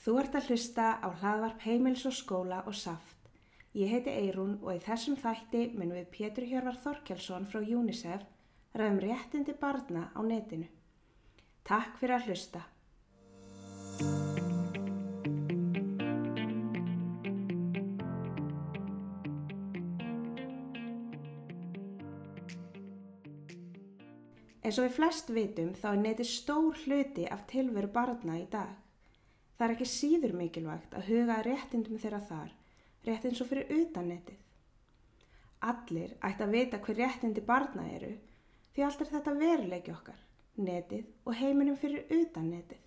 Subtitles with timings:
[0.00, 3.18] Þú ert að hlusta á hlaðvarp heimils og skóla og saft.
[3.76, 8.24] Ég heiti Eirún og í þessum þætti minn við Pétur Hjörvar Þorkjálsson frá UNICEF
[8.80, 10.70] ræðum réttindi barna á netinu.
[11.68, 12.64] Takk fyrir að hlusta.
[24.64, 28.78] Eins og við flest vitum þá er netið stór hluti af tilveru barna í dag.
[29.60, 32.52] Það er ekki síður mikilvægt að huga réttindum þeirra þar,
[33.04, 34.38] rétt eins og fyrir utan netið.
[35.68, 38.14] Allir ætti að vita hver réttindi barna eru
[38.72, 40.16] því allt er þetta veruleiki okkar,
[40.56, 42.80] netið og heiminum fyrir utan netið.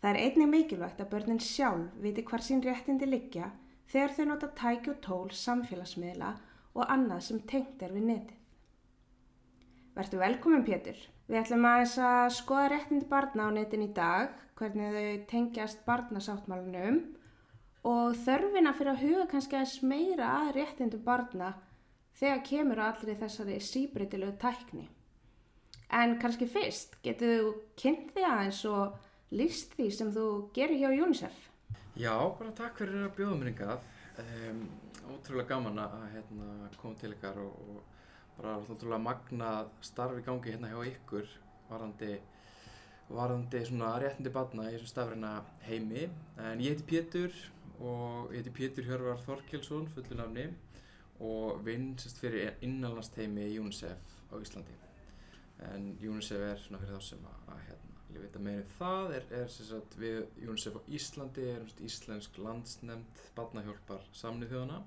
[0.00, 3.52] Það er einnig mikilvægt að börnin sjálf viti hvar sín réttindi liggja
[3.92, 6.32] þegar þau nota tæki og tól, samfélagsmiðla
[6.72, 8.36] og annað sem tengt er við netið.
[10.00, 10.96] Vertu velkomin Pétur.
[11.30, 16.96] Við ætlum aðeins að skoða réttindi barna á netin í dag, hvernig þau tengjast barnasáttmálunum
[17.86, 21.52] og þörfina fyrir að huga kannski aðeins meira að réttindi barna
[22.18, 24.88] þegar kemur að allri þessari síbreytilegu tækni.
[26.00, 28.98] En kannski fyrst, getur þú kynnt því aðeins og
[29.30, 30.26] líst því sem þú
[30.58, 31.38] gerir hjá UNICEF?
[31.94, 33.88] Já, bara takk fyrir að bjóða mér yngað.
[34.18, 34.66] Um,
[35.14, 36.50] ótrúlega gaman að hérna,
[36.82, 37.99] koma til ykkar og, og
[38.38, 41.28] bara ótrúlega magnað starfi gangi hérna hjá ykkur
[41.70, 42.16] varandi,
[43.10, 45.32] varandi svona réttindi barna í þessum stafræna
[45.66, 46.08] heimi.
[46.38, 47.36] En ég heiti Pétur
[47.80, 50.48] og ég heiti Pétur Hjörvar Þorkelsson, fullu nafni
[51.20, 54.76] og vinn sérst fyrir innanlandsteimi í UNICEF á Íslandi.
[55.70, 59.18] En UNICEF er svona fyrir þá sem að, að hérna, ég veit að meðin það
[59.18, 64.80] er, er sérst við UNICEF á Íslandi er íslensk landsnemnd barnahjálpar samnið þjóðana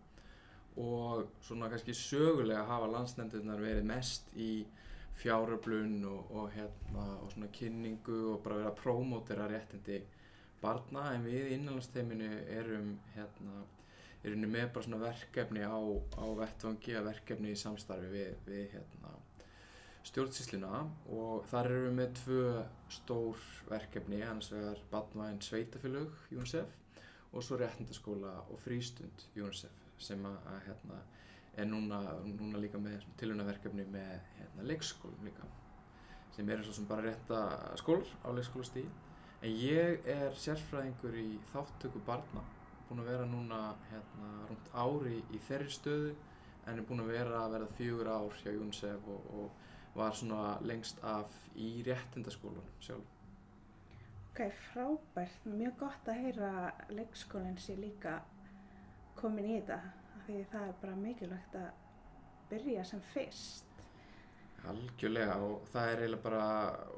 [0.77, 4.65] og svona kannski sögulega hafa landsnefndirnar verið mest í
[5.21, 9.99] fjáröflun og, og, hérna, og svona kynningu og bara verið að prómótera réttindi
[10.63, 13.61] barna en við í innanlandsteiminu erum hérna,
[14.23, 15.77] erum með bara svona verkefni á,
[16.17, 19.13] á vettvangi að verkefni í samstarfi við, við hérna,
[20.09, 20.81] stjórnsýsluna
[21.15, 22.47] og þar erum við með tvö
[22.97, 26.79] stór verkefni, hans vegar Barnvæn Sveitafélög UNICEF
[27.33, 30.99] og svo réttindaskóla og frístund UNICEF sem að, að hérna,
[31.61, 35.47] er núna, núna líka með tilhjónaverkefni með hérna, leikskólum líka
[36.33, 37.39] sem er eins og sem bara rétta
[37.77, 38.89] skólar á leikskólastíði
[39.43, 42.43] en ég er sérfræðingur í þáttöku barna
[42.87, 43.59] búin að vera núna
[43.91, 46.13] hérna, rúmt ári í þeirri stöðu
[46.65, 50.55] en er búin að vera að verða fjögur ár hjá UNICEF og, og var svona
[50.65, 53.13] lengst af í réttindaskólanum sjálf
[54.33, 55.43] Ok, frábært.
[55.45, 56.51] Mjög gott að heyra
[56.89, 58.15] leikskólinn sé líka
[59.19, 59.79] komin í þetta
[60.25, 61.69] því það er bara mikilvægt að
[62.51, 63.69] byrja sem fyrst.
[64.69, 66.43] Algjörlega og það er eiginlega bara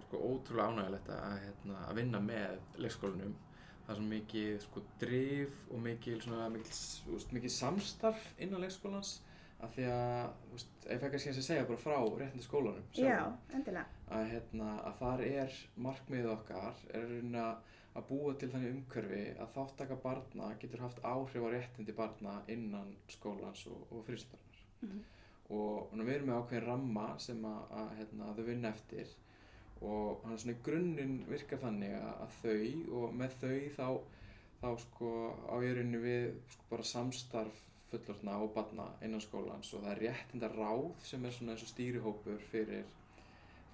[0.06, 3.38] sko, ótrúlega ánægilegt að, hérna, að vinna með leikskólanum.
[3.86, 9.16] Það er svo mikið sko, drif og mikið, svona, mikið, mikið samstarf innan leikskólans
[9.64, 14.02] af því að, veist, ef kannski að segja bara frá réttindi skólanum sjálf, Já, endilega.
[14.12, 19.52] Að, hérna, að þar er markmiðið okkar er að að búa til þannig umhverfi að
[19.56, 24.64] þáttaka barna getur haft áhrif á réttindi barna innan skólans og, og frístundarinnar.
[24.82, 25.04] Mm -hmm.
[25.56, 29.08] Og við erum með ákveðin ramma sem að, að, hérna, þau vinna eftir
[29.82, 33.88] og þannig svona í grunninn virkar þannig að þau og með þau þá,
[34.62, 35.10] þá sko
[35.52, 40.02] á ég rauninni við sko bara samstarf fullortna og barna innan skólans og það er
[40.04, 42.86] réttinda ráð sem er svona eins og stýrihópur fyrir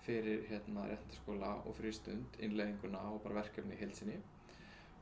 [0.05, 4.17] fyrir hérna réttindaskóla og frístund, innlegginguna og bara verkefni í heilsinni.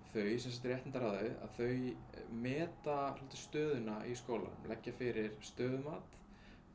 [0.10, 2.98] Þau, sem sagt réttindaráðu, að þau meta
[3.38, 6.18] stöðuna í skólanum, leggja fyrir stöðumat,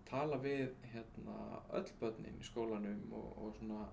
[0.06, 1.36] tala við hérna,
[1.74, 3.88] öll börnin í skólanum og, og svona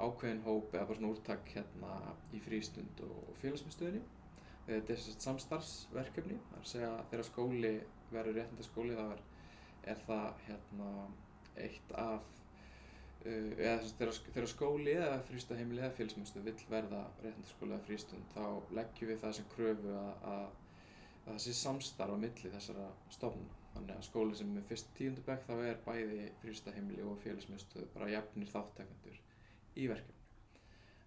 [0.00, 1.94] ákveðin hóp eða bara svona úrtak hérna
[2.34, 4.02] í frístund og félagsmyndstöðinni.
[4.66, 7.72] Þetta er svona samstarfsverkefni, það er að segja þegar skóli
[8.10, 9.24] verður réttindaskóli þá er,
[9.94, 10.90] er það hérna
[11.60, 12.39] eitt af
[13.20, 18.44] Uh, eða þegar skóli eða frístaheimili eða félsmyndstöð vill verða réttindaskóli eða frístund þá
[18.78, 20.46] leggjum við það sem kröfu að, að,
[21.18, 23.58] að það sé samstarf á milli þessara stofnuna.
[23.74, 28.52] Þannig að skóli sem er fyrst tíundabæk þá er bæði frístaheimili og félsmyndstöð bara jafnir
[28.54, 29.20] þáttekandur
[29.76, 30.16] í verkefni.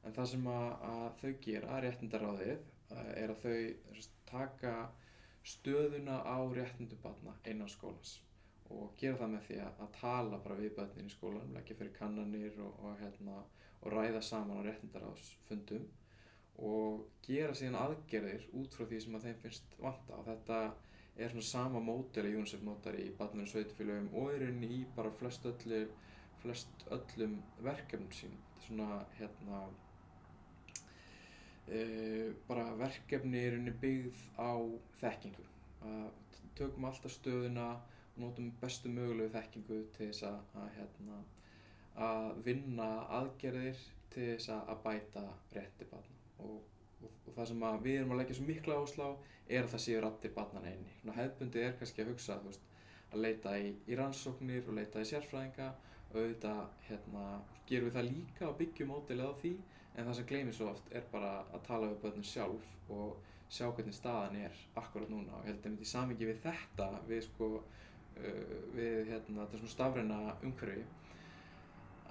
[0.04, 4.75] En það sem að, að þau gera, réttindaráðið, uh, er að þau taka
[5.44, 8.19] stöðuna á réttindubatna einan skólas
[8.80, 11.94] og gera það með því að, að tala bara við börnin í skólanum, leggja fyrir
[11.98, 13.42] kannanir og, og, hérna,
[13.81, 15.86] og ræða saman á réttindaráðsfundum
[16.64, 20.60] og gera síðan aðgerðir út frá því sem að þeim finnst vanta og þetta
[21.14, 25.14] er svona sama mótel að UNICEF notar í barnverðin sveitufélögum og er inn í bara
[25.18, 25.86] flest, öllu,
[26.42, 29.66] flest öllum verkefnum sín þetta er svona hérna
[31.64, 34.52] Uh, bara verkefni er unni byggð á
[35.00, 35.46] þekkingu.
[35.88, 37.68] Að tökum alltaf stöðuna
[38.21, 41.21] notum bestu mögulegu þekkingu til þess að, að, hérna,
[42.07, 42.89] að vinna
[43.19, 43.80] aðgerðir
[44.13, 45.24] til þess að, bæta
[45.56, 46.19] rétti barna.
[46.45, 46.60] Og,
[47.01, 49.07] og, og það sem við erum að leggja svo mikla áslá
[49.48, 50.94] er að það séu rattir barnana einni.
[51.01, 52.69] Svona hefðbundi er kannski að hugsa veist,
[53.13, 55.69] að leita í, í rannsóknir og leita í sérfræðinga
[56.13, 57.27] og auðvitað hérna,
[57.68, 59.54] gerum við það líka og byggjum mótilið á því
[59.94, 63.68] en það sem gleymið svo oft er bara að tala við börnum sjálf og sjá
[63.69, 67.50] hvernig staðan er akkurat núna og ég held að í samingi við þetta við sko
[68.75, 70.86] við hérna þetta svona stafræna umhverfi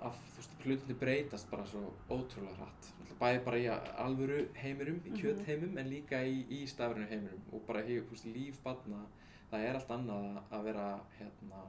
[0.02, 2.88] að þú veist hlutinni breytast bara svo ótrúlega hratt.
[3.20, 3.66] Bæði bara í
[4.02, 8.58] alvöru heimurum í kjött heimum en líka í, í stafrænu heimurum og bara veist líf
[8.64, 9.04] barna
[9.52, 10.88] það er allt annað að vera
[11.20, 11.62] hérna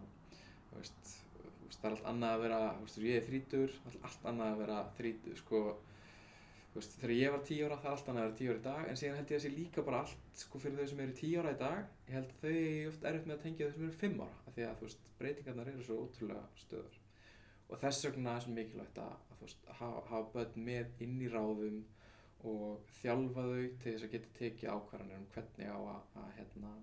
[0.71, 1.13] þú veist
[1.83, 3.73] það er allt annað að vera, þú veist, ég er þrítur,
[4.07, 5.61] allt annað að vera þrítur, sko,
[6.79, 8.65] veist, þegar ég var tíu ára það er allt annað að vera tíu ára í
[8.67, 11.01] dag, en síðan held ég að það sé líka bara allt, sko, fyrir þau sem
[11.03, 13.67] eru tíu ára í dag, ég held að þau er oft erfitt með að tengja
[13.67, 17.01] þau sem eru fimm ára, af því að, þú veist, breytingarnar eru svo ótrúlega stöður.
[17.69, 21.19] Og þess vegna er svo mikilvægt að, að þú veist, hafa, hafa börn með inn
[21.21, 21.83] í ráðum
[22.43, 26.73] og þjálfa þau til þess að geta tekið ákvarðanir um hvernig á að, að hérna,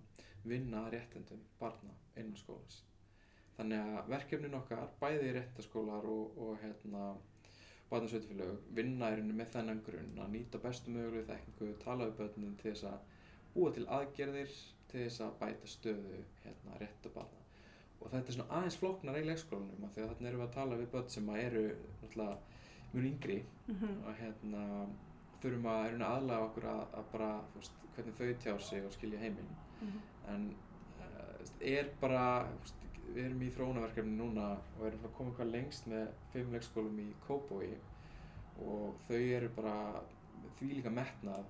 [0.49, 2.81] vinna réttendum barna innan skólans.
[3.59, 7.11] Þannig að verkefnin okkar, bæði réttaskólar og, og hérna,
[7.91, 12.57] barnasveitufélög, vinna í rauninu með þennan grunn að nýta bestu mögulegu þekkingu, tala um börnin
[12.63, 12.99] til þess að
[13.55, 14.57] búa til aðgerðir
[14.91, 17.45] til þess að bæta stöðu hérna, réttabarna.
[18.01, 20.55] Og þetta er svona aðeins flóknar í leikskólanum af því að þarna erum við að
[20.55, 21.65] tala við börn sem eru
[22.03, 22.37] náttúrulega
[22.93, 23.99] mjög yngri Mm -hmm.
[24.07, 24.87] og hérna
[25.43, 29.19] þurfum að er aðlaga okkur að, að bara veist, hvernig þau tjá sig og skilja
[29.19, 30.35] heiminn Mm -hmm.
[30.35, 30.55] en
[31.01, 32.80] uh, er bara veist,
[33.15, 34.47] við erum í þróunaverkefni núna
[34.79, 37.71] og erum að koma hvað lengst með fimm leikskólum í Kópói
[38.61, 39.75] og þau eru bara
[40.59, 41.47] því líka metnað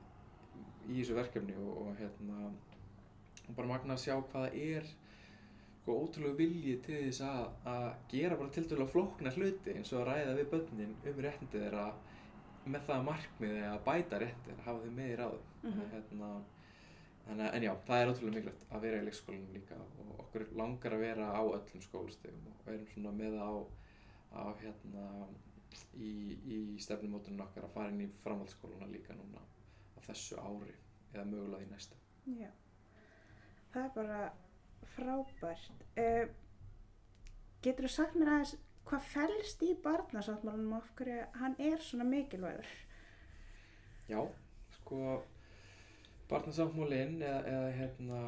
[0.88, 4.86] í þessu verkefni og, og hérna og bara magna að sjá hvaða er
[5.80, 7.42] sko ótrúlega vilji til þess að,
[7.72, 11.22] að gera bara til dælu að flókna hluti eins og að ræða við börnin um
[11.24, 11.86] réttindi þeirra
[12.70, 15.88] með það markmiði að bæta réttir, að hafa þau með í ráðum Mm -hmm.
[15.92, 16.28] hérna,
[17.26, 20.96] Þannig, en já, það er ótrúlega mikilvægt að vera í leikskólanum líka og okkur langar
[20.96, 23.50] að vera á öllum skólastegum og erum svona með á,
[24.34, 25.04] á hérna,
[25.94, 26.12] í,
[26.54, 30.74] í stefnumótunum okkar að fara inn í framhaldsskóluna líka núna á þessu ári
[31.12, 31.98] eða mögulega í næsta.
[32.40, 32.50] Já,
[33.74, 34.20] það er bara
[34.96, 35.86] frábært.
[35.98, 36.26] Uh,
[37.64, 38.56] getur þú sagt mér aðeins
[38.90, 42.70] hvað fælst í barnasáttmálunum og hverju hann er svona mikilvægur?
[44.10, 44.22] Já,
[44.78, 45.20] sko
[46.30, 48.20] barnasáttmálinn eða, eða hérna,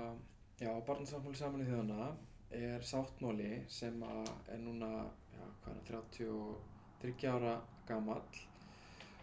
[0.60, 2.08] já, barnasáttmáli saminu þjóðana
[2.52, 4.90] er sáttmáli sem er núna,
[5.32, 6.08] já, hvað það,
[7.02, 7.54] 33 ára
[7.88, 8.40] gamall.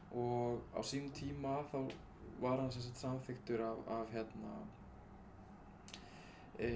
[0.10, 1.84] Og á sínum tíma þá
[2.42, 4.54] var hann sem sagt samþyktur af, af hérna
[6.60, 6.70] e,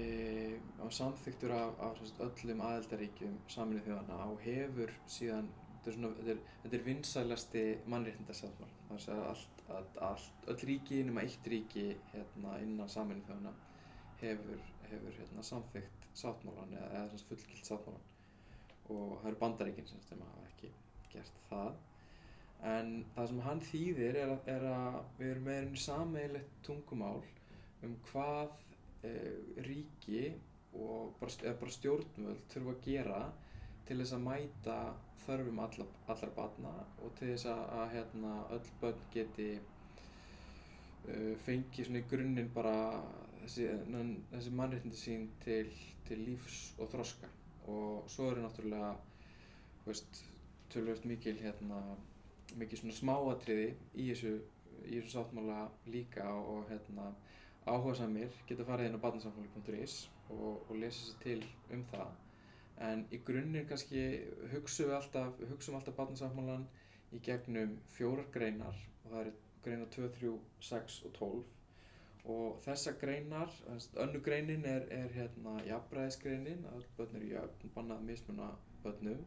[0.80, 5.50] á samþyktur af, af sagt, öllum aðeldaríkjum saminu þjóðana og hefur síðan
[5.84, 6.38] þetta er, er,
[6.70, 12.58] er vinsælasti mannréttindasáttmál það er að allt, að, allt öll ríki nema eitt ríki hérna,
[12.64, 13.54] innan saminu þjóðana
[14.20, 18.10] hefur, hefur hérna, samþygt sáttmálan eða, eða fullgilt sáttmálan
[18.92, 20.70] og það eru bandaríkin sem, hafa ekki
[21.12, 21.78] gert það.
[22.64, 27.22] En það sem hann þýðir er að, er að við erum með einu sameigilegt tungumál
[27.84, 28.52] um hvað
[29.04, 29.14] e,
[29.66, 30.26] ríki
[30.74, 33.20] og bara, bara stjórnvöld þurfa að gera
[33.88, 34.78] til þess að mæta
[35.24, 36.72] þörfum alla, allar barna
[37.04, 42.76] og til þess að, að hérna, öll börn geti uh, fengið svona í grunninn bara
[43.42, 43.68] þessi,
[44.32, 45.68] þessi mannréttindi sín til,
[46.08, 47.30] til lífs og þroska.
[47.72, 48.92] Og svo eru náttúrulega
[49.86, 50.24] veist,
[50.72, 51.80] tölvöld mikil hérna,
[52.60, 54.34] mikil svona smáatriði í þessu,
[54.84, 55.62] í þessu sáttmála
[55.92, 57.12] líka og hérna
[57.64, 62.23] áhuga samir geta farið inn á barnasamfélag.is og, og lesa sér til um það
[62.82, 64.04] en í grunninn kannski
[64.52, 66.66] hugsaum við alltaf, alltaf barnasáttmálan
[67.14, 70.32] í gegnum fjórar greinar og það eru greinar 2, 3,
[70.70, 71.44] 6 og 12
[72.24, 73.52] og þessa greinar,
[74.00, 78.46] önnu greinin er, er hérna jafnbræðisgreinin að börn eru jöfn, bannað mismuna
[78.84, 79.20] börnum.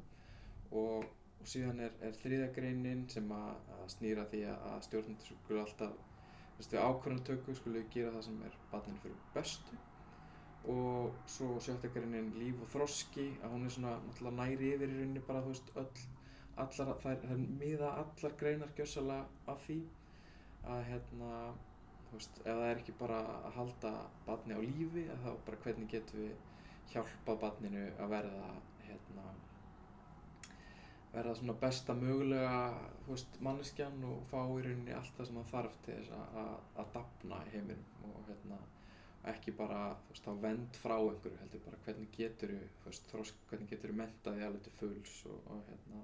[0.71, 1.05] Og,
[1.37, 5.93] og síðan er, er þriða greinin sem að, að snýra því að stjórnendur skulle alltaf,
[6.57, 9.77] við ákvörðantöku skulle gera það sem er barninu fyrir bestu
[10.73, 15.23] og svo sjötta greinin líf og þroski að hún er svona næri yfir í rauninni
[15.27, 16.05] bara þú veist öll
[16.57, 19.79] allar, það er, miða allar greinar gjössalega af því
[20.67, 21.31] að hérna
[22.07, 23.93] þú veist ef það er ekki bara að halda
[24.27, 28.47] barni á lífi að þá bara hvernig getum við hjálpað barninu að verða
[28.87, 29.27] hérna
[31.13, 32.57] verða svona besta mögulega
[33.05, 36.57] þú veist manneskjan og fá í rauninni allt það sem það þarf til þess að,
[36.81, 38.59] að, dapna heiminum og hérna
[39.31, 42.53] ekki bara veist, þá vend frá einhverju heldur bara hvernig getur
[42.83, 46.03] hvernig getur þú mentaði alveg til fulls og, og hérna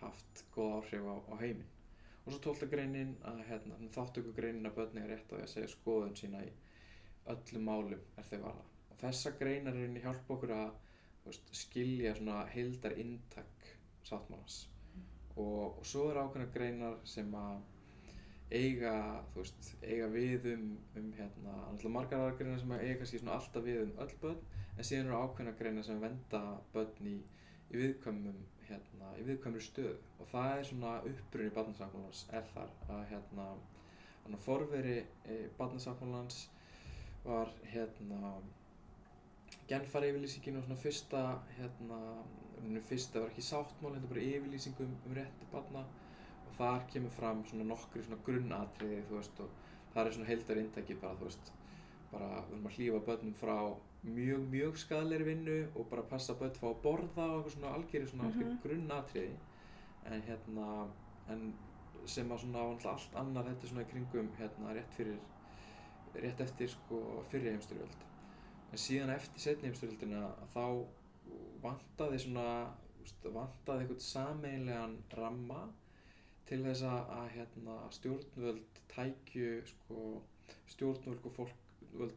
[0.00, 1.76] haft góð áhrif á, á heiminn?
[2.24, 5.52] Og svo tólta greinin að hérna, þáttöku greinin að börni er rétt á því að
[5.54, 6.50] segja skoðun sína í
[7.32, 8.64] öllum málum er þau varða.
[8.90, 10.70] Og þessa greinar henni hjálpa okkur að
[11.24, 13.70] veist, skilja svona heildar intak
[14.04, 14.62] sáttmálans.
[14.94, 15.04] Mm.
[15.36, 17.60] og, og svo er ákveðna greinar sem að
[18.50, 18.94] eiga,
[19.32, 23.36] þú veist, eiga við um, um hérna, alltaf margar aðra greina sem eiga kannski svona
[23.38, 24.40] alltaf við um öll börn
[24.76, 26.40] en síðan eru ákveðna greina sem venda
[26.74, 27.16] börn í,
[27.70, 29.96] í viðkvæmum hérna, í viðkvæmri stöðu.
[30.18, 33.46] Og það er svona uppbrunni barnasákmálans er þar að hérna,
[34.24, 36.42] hérna forveri e, barnasákmálans
[37.22, 38.34] var hérna
[39.70, 41.24] genfara yfirlýsingin og svona fyrsta
[41.58, 41.98] hérna,
[42.88, 45.86] fyrsta var ekki sáttmál, var bara yfirlýsing um, um rétti barna
[46.60, 49.56] þar kemur fram svona nokkri svona grunnatriði þú veist og
[49.94, 51.52] það er svona heildar inntæki bara þú veist
[52.10, 53.56] bara við erum að hlýfa börnum frá
[54.02, 58.12] mjög mjög skadleiri vinnu og bara passa börn fá að borða og eitthvað svona algjörði
[58.12, 58.62] svona mm -hmm.
[58.62, 59.36] grunnatriði
[60.06, 60.68] en hérna
[61.28, 61.54] en
[62.06, 62.62] sem að svona
[62.92, 65.18] allt annar þetta svona í kringum hérna rétt fyrir
[66.14, 68.06] rétt eftir sko fyrir heimstyrjöld
[68.72, 70.86] en síðan eftir setni heimstyrjöldina þá
[71.62, 72.46] vantaði svona
[73.34, 75.60] vantaði einhvern sameinlegan ramma
[76.50, 80.04] til þess að hérna, stjórnvöld tækju sko,
[80.72, 81.60] stjórnvöld og fólk,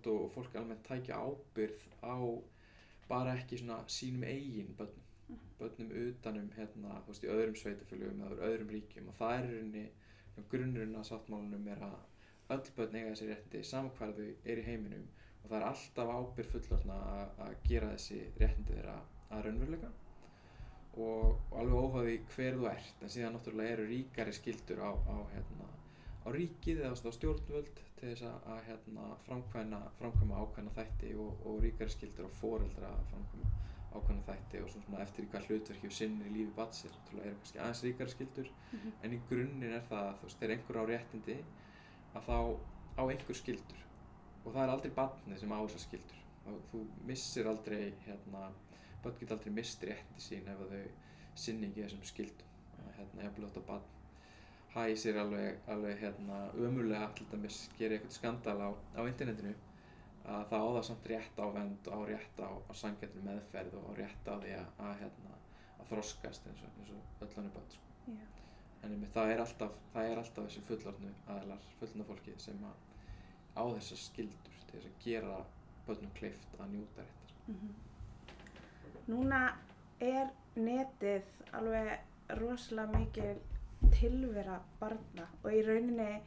[0.10, 2.18] og fólk almennt tækja ábyrð á
[3.10, 5.44] bara ekki svona sínum eigin börnum, mm.
[5.60, 9.10] börnum utanum hérna, þú veist, í öðrum sveitafölugum eða öðrum ríkjum.
[9.12, 9.86] Og það er rauninni
[10.54, 15.06] grunnurinn að sáttmálunum er að öll börn eiga þessi rétti samkvæðu er í heiminum.
[15.44, 17.02] Og það er alltaf ábyrð fullorna
[17.46, 18.98] að gera þessi réttindi þeirra
[19.30, 19.94] að raunveruleika
[20.94, 25.16] og, og alveg óháði hver þú ert en síðan náttúrulega eru ríkari skildur á, á,
[25.34, 25.70] hérna,
[26.24, 31.62] á ríkið eða á stjórnvöld til þess að hérna, framkvæma, framkvæma ákvæmna þætti og, og
[31.66, 33.54] ríkari skildur á foreldra að framkvæma
[33.94, 37.62] ákvæmna þætti og svona eftir hvað hlutverki og sinni í lífi batsir það eru kannski
[37.62, 38.94] aðeins ríkari skildur mm -hmm.
[39.04, 41.38] en í grunninn er það að þú veist þegar einhver á réttindi
[42.14, 42.38] að þá
[42.98, 43.82] á einhver skildur
[44.44, 48.50] og það er aldrei batni sem á þessar skildur og þú missir aldrei hérna
[49.04, 50.84] börn geta aldrei mist rétti sín ef þau
[51.46, 52.54] sinni ekki þessum skildum
[52.98, 53.92] hérna ég blótt á bann
[54.74, 59.54] hæsir alveg, alveg hérna ömulega til dæmis gerir eitthvað skandal á, á internetinu
[60.24, 63.76] að það á það samt rétt á vend og á rétt á, á sangjarnir meðferð
[63.80, 65.36] og á rétt á því að, að, hérna,
[65.78, 67.90] að þroskast eins og, og öllanir börn sko.
[68.08, 68.42] yeah.
[68.82, 72.90] en einmitt, það er alltaf, það er alltaf þessi fullorðnu aðlar, fullorðna fólki sem að
[73.54, 75.42] á þessar skildur til þess að gera
[75.88, 77.93] börnum kleift að njúta réttar mm -hmm.
[79.12, 79.40] Núna
[80.00, 83.42] er netið alveg rosalega mikil
[83.92, 86.22] tilvera barna og í rauninni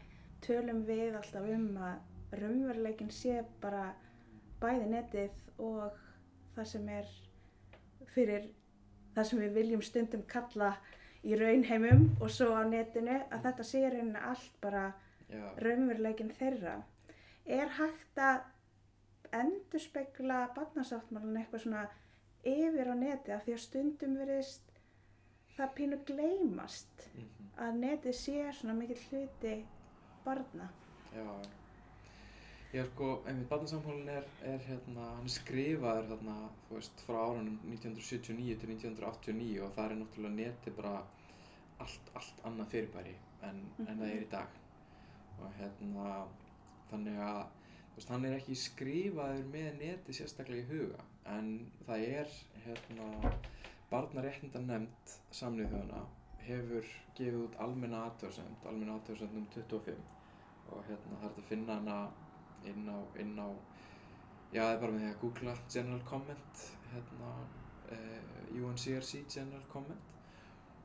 [0.45, 3.87] tölum við alltaf um að raunveruleikin sé bara
[4.61, 5.97] bæði netið og
[6.57, 7.11] það sem er
[8.13, 8.47] fyrir
[9.17, 10.75] það sem við viljum stundum kalla
[11.25, 14.91] í raunheimum og svo á netinu að þetta sé rauninni allt bara
[15.65, 16.83] raunveruleikin þeirra.
[17.47, 18.45] Er hægt að
[19.35, 21.87] endur spekla barnasáttmálun eitthvað svona
[22.47, 24.67] yfir á neti af því að stundum verist
[25.57, 27.53] það pínu gleymast mm -hmm.
[27.67, 29.55] að neti sé svona mikið hluti
[30.25, 30.69] barna
[31.15, 31.43] Já,
[32.73, 36.37] já sko, einmitt barnasamhólun er, er hérna, hann er skrifaður hérna,
[36.69, 40.95] þú veist, frá árunum 1979 til 1989 og það er náttúrulega neti bara
[41.79, 43.91] allt, allt annað fyrirbæri en, mm -hmm.
[43.91, 44.49] en það er í dag
[45.41, 46.27] og hérna,
[46.91, 47.47] þannig að
[47.95, 51.51] veist, hann er ekki skrifaður með neti sérstaklega í huga en
[51.87, 53.33] það er hérna
[53.91, 56.05] barnaréttinda nefnd samnið þjóðana
[56.47, 60.01] hefur gefið út almenna aðtöðsend almenna aðtöðsend um 25
[60.75, 61.99] og hérna það er að finna hana
[62.67, 63.49] inn á, inn á
[64.53, 67.33] já það er bara með því að googla general comment hérna
[67.91, 69.99] uh, UNCRC general comment.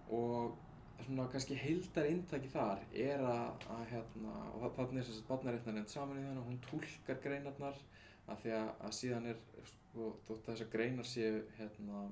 [0.10, 0.58] Og
[1.06, 5.76] svona kannski heildar inntaki þar er að, að hérna, og þannig er þess að barnaréttina
[5.80, 7.80] nefnd í þennan, hún tólkar greinarnar
[8.28, 9.40] af því að, að síðan er
[9.72, 12.06] sko, þótt að þessar greinar séu hérna,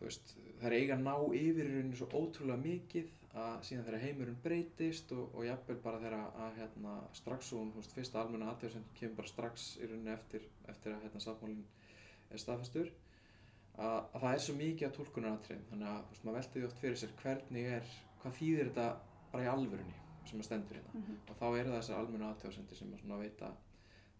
[0.00, 4.04] veist, það er eiga að ná yfir í rauninu svo ótrúlega mikið að síðan þegar
[4.06, 6.16] heimurinn breytist og, og jafnvel bara þegar
[6.46, 10.94] að hérna, strax og hún, fyrsta almenna aðtöðsend kemur bara strax í rauninu eftir, eftir
[10.94, 11.66] að hérna sáttmálinn
[12.32, 12.90] er staðfastur
[13.78, 16.82] að, að það er svo mikið á tólkunaratriðum þannig að veist, maður velti því oft
[16.82, 18.88] fyrir sér hvernig er, hvað þýðir þetta
[19.32, 19.96] bara í alvörunni
[20.28, 21.20] sem að stendur hérna mm -hmm.
[21.28, 23.52] og þá eru það þessar almenna aðtöðsendir sem að veita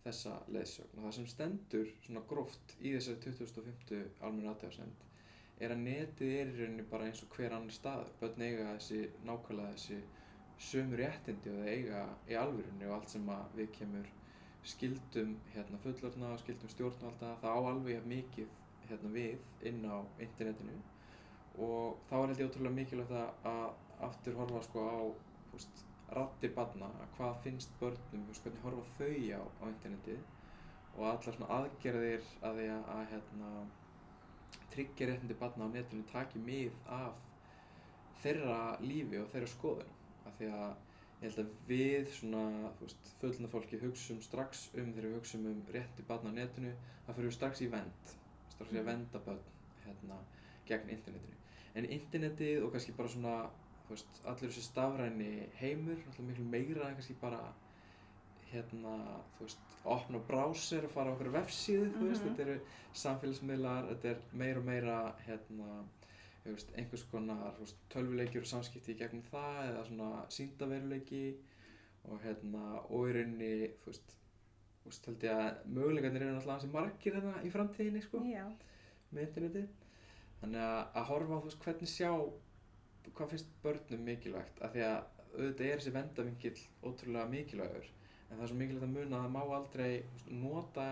[0.08, 5.06] þessa leðsögn og það sem stendur svona gróft í þessari 2050 almenna aðtöðsend
[5.58, 9.00] er að netið er í rauninni bara eins og hver annar stað börn eiga þessi
[9.26, 10.00] nákvæmlega þessi
[10.68, 14.08] sömu réttindi og þau eiga í alvörunni og allt sem að við kemur
[14.66, 18.54] skildum hérna, fullorna og skildum stjórnvalda það á alveg mikið
[18.88, 20.78] hérna, við inn á internetinu.
[21.58, 23.68] Og þá er ég ótrúlega mikilvægt að
[24.08, 24.98] aftur horfa sko á
[25.52, 25.84] húst,
[26.16, 30.20] rattir barna, hvað finnst börnum, hvernig horfa þau á, á internetið
[30.96, 33.50] og allar svona aðgerðir að því að, að hérna,
[34.72, 37.18] tryggja réttindi barna á netinu taki mið af
[38.22, 39.92] þeirra lífi og þeirra skoðun
[40.26, 40.70] af því að
[41.18, 45.46] ég held að við svona, þú veist, fullna fólki hugsum strax um þegar við hugsum
[45.50, 46.72] um rétti barna á netinu,
[47.06, 48.12] það fyrir við strax í vend
[48.54, 49.42] strax í að venda börn
[49.84, 50.18] hérna,
[50.68, 51.36] gegn internetinu.
[51.78, 53.34] En internetið og kannski bara svona
[53.94, 57.40] veist, allur þessi stafræni heimur alltaf miklu meira en kannski bara
[58.52, 58.94] hérna,
[59.36, 62.34] þú veist opna browser og fara á okkur vefsíðu, þú veist, Mhm.
[62.36, 62.60] þetta eru
[62.94, 65.84] samfélagsmiðlar, þetta er meira og meira hérna,
[66.44, 71.34] þú veist, einhvers konar þú veist, tölvuleikjur og samskipti í gegnum það eða svona síndaveruleiki
[72.08, 74.14] og hérna, og í rauninni þú veist,
[74.82, 78.46] þú veist, held ég að möguleikarnir eru náttúrulega ansi margir hérna í framtíðinni, sko Já,
[79.12, 79.68] með interneti
[80.40, 82.12] þannig að, að horfa á þú veist hvernig sjá
[83.16, 84.62] hvað finnst börnum mikilvægt?
[84.62, 84.98] Af því að
[85.28, 87.88] auðvitað er þessi vendavingill ótrúlega mikilvægur
[88.28, 89.92] en það er svo mikilvægt að muna að það má aldrei
[90.42, 90.88] nota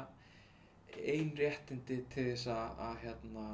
[0.97, 3.47] ein réttindi til þess að, hérna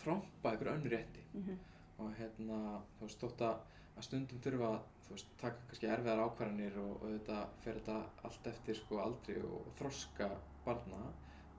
[0.00, 1.22] trompa ykkur önnur rétti.
[1.32, 1.58] Mhm,
[2.00, 2.58] og hérna
[2.98, 3.60] þú veist þótt að,
[4.00, 4.70] stundum þurfa
[5.06, 9.56] þú veist taka kannski erfiðar ákvarðanir og, auðvitað fer þetta allt eftir sko aldri og,
[9.60, 10.28] og þroska
[10.64, 11.00] barna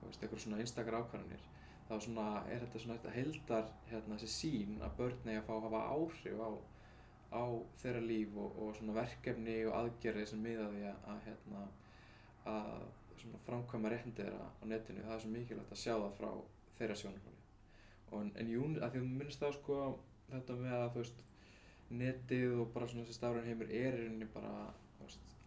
[0.00, 1.44] þú veist eitthvað svona einstakar ákvarðanir
[1.88, 5.52] þá svona er þetta svona þetta heildar hérna þessi sín að börn eigi að fá
[5.56, 6.50] að hafa áhrif á,
[7.32, 7.44] á
[7.82, 11.64] þeirra líf og, og svona verkefni og aðgerði sem miða því að, hérna
[12.52, 12.72] að
[13.22, 16.30] svona framkvæma réttindi þeirra á netinu það er svo mikilvægt að sjá það frá
[16.78, 17.40] þeirra sjónarhóli
[18.12, 19.76] og en, en jú, að því þú minnst þá sko
[20.32, 21.22] þetta með að þú veist
[21.92, 24.52] netið og bara svona þessi stafræn heimur er í rauninni bara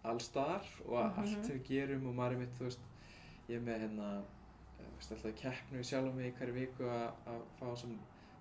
[0.06, 1.20] allstaðar og að Mhm.
[1.22, 2.80] allt sem við gerum og maður er mitt þú veist
[3.50, 4.10] ég er með hérna
[5.11, 7.96] veist, alltaf keppnu í sjálfum mig í hverju viku að fá sem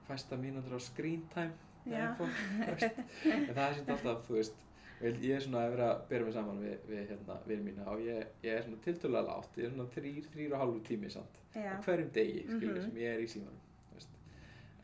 [0.08, 1.52] fæsta mínútur á screen time
[1.84, 4.60] en það er svolítið alltaf þú veist
[5.04, 8.00] ég er svona að vera að bera mig saman við, við hérna, vinið mína og
[8.00, 11.40] ég, ég er svona tiltölulega látt, ég er svona þrýr, þrýr og hálfu tími samt.
[11.54, 12.84] Á hverjum degi, skilur, Mhm.
[12.86, 13.60] sem ég er í símanum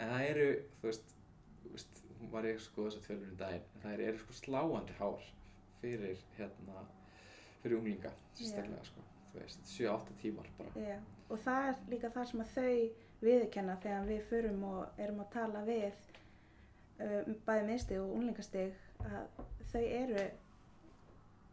[0.00, 0.44] en það eru
[0.80, 1.14] þú veist,
[1.62, 4.94] þú veist var ég skoða þess að tölur um daginn en það eru sko sláandi
[4.98, 5.24] hár
[5.80, 6.84] fyrir hérna
[7.62, 9.00] fyrir unglinga, sérstaklega sko
[9.32, 10.70] þú veist, 7-8 tímar bara.
[10.84, 10.98] Já.
[11.30, 12.74] Og það er líka það sem að þau
[13.20, 16.04] viðurkenna þegar við förum og erum að tala við
[17.06, 20.28] um, bæði miðstig og unglingastig að þau eru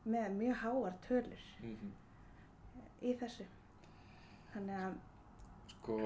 [0.08, 1.96] með mjög háar tölur mm
[3.06, 3.46] í þessu.
[4.54, 4.98] Þannig að,
[5.76, 5.98] sko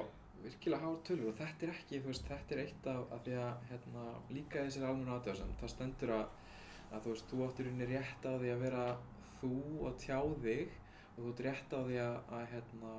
[0.41, 3.65] virkilega hár tölur og þetta er ekki, veist, þetta er eitt af, af því að
[3.69, 6.23] hérna, líka þessir almenna aðdjáðsam, það stendur að,
[6.89, 8.85] að þú veist, þú áttur unni rétt á því að vera
[9.39, 9.51] þú
[9.87, 10.77] og tjá þig
[11.11, 12.95] og þú ert rétt á því að, að hérna,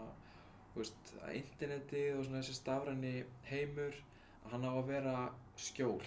[0.76, 3.12] veist, að internetið og svona þessi stafræni
[3.50, 3.94] heimur,
[4.44, 5.16] að hann á að vera
[5.56, 6.00] skjól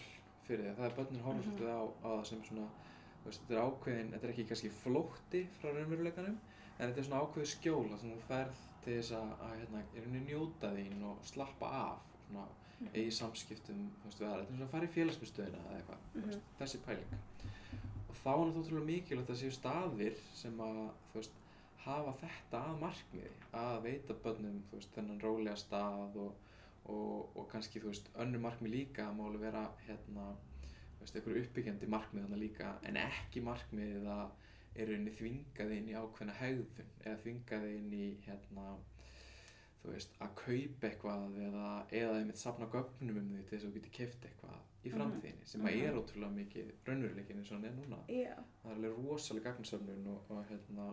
[0.48, 1.46] fyrir því að það er börnin horfum Mhm.
[1.46, 2.68] svolítið á, á það sem svona,
[3.26, 6.38] veist, þetta er ákveðin, þetta er ekki kannski flótti frá raunveruleikanum,
[6.80, 10.26] en þetta er svona ákveðið skjól sem þú ferð til þess að, að hérna, í
[10.30, 12.46] njóta þín og slappa af svona
[12.80, 12.90] Mhm.
[12.94, 16.02] eigi samskiptum þú veist, við aðra, þetta er svona að fara í félagsmyndstöðina eða eitthvað,
[16.16, 16.26] Mhm.
[16.30, 17.14] veist, þessi pæling
[18.10, 21.32] og þá er þetta ótrúlega mikilvægt að séu staðir sem að þú veist,
[21.86, 26.34] hafa þetta að markmiði að veita börnum veist, þennan rólega stað og,
[26.86, 30.32] og, og kannski veist, önnu markmið líka að máli vera hérna,
[31.06, 34.34] einhverju uppbyggjandi markmið þarna líka en ekki markmiðið að
[34.76, 38.66] er rauninni þvingaði inn í ákveðna hegðun eða þvingaði inn í hérna,
[39.86, 43.76] veist, að kaupa eitthvað eða, eða einmitt safna gögnum um því til þess að þú
[43.78, 44.96] getur keft eitthvað í Mhm.
[44.98, 45.86] framtíðinni sem að Mhm.
[45.86, 50.08] er ótrúlega mikið raunveruleikin eins og hann er núna já, það er alveg rosalega gagnsöfnun
[50.08, 50.88] og, og hérna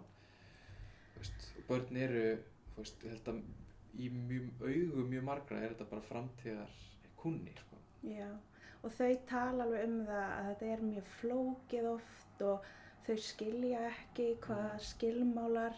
[1.16, 2.24] veist, börn eru
[2.76, 3.42] veist, að
[4.00, 6.78] í mjög augum mjög margra er þetta bara framtíðar
[7.20, 8.28] kunni, sko já.
[8.82, 12.70] Og þau tala alveg um það að þetta er mjög flókið oft og
[13.06, 15.76] þau skilja ekki hvað skilmálar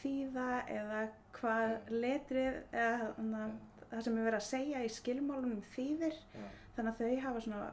[0.00, 1.04] þýða eða
[1.36, 3.44] hvað letrið eða hana,
[3.90, 6.18] það sem er verið að segja í skilmálunum þýðir.
[6.34, 7.66] Já, Þannig að þau hafa svona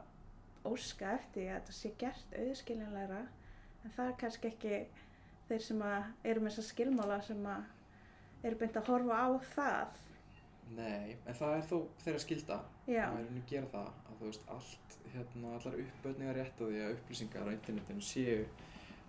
[0.62, 3.22] óska eftir að þetta sé gert auðskiljanlegra
[3.82, 4.76] en það er kannski ekki
[5.52, 7.46] þeir sem eru með þessa skilmála sem
[8.42, 10.00] eru beint að horfa á það.
[10.72, 14.46] nei, en það er þó þeirra skilda Já, að er gera það að þú veist
[14.56, 18.44] allt, hérna, allar uppbötningar rétt á því að upplýsingar á internetinu séu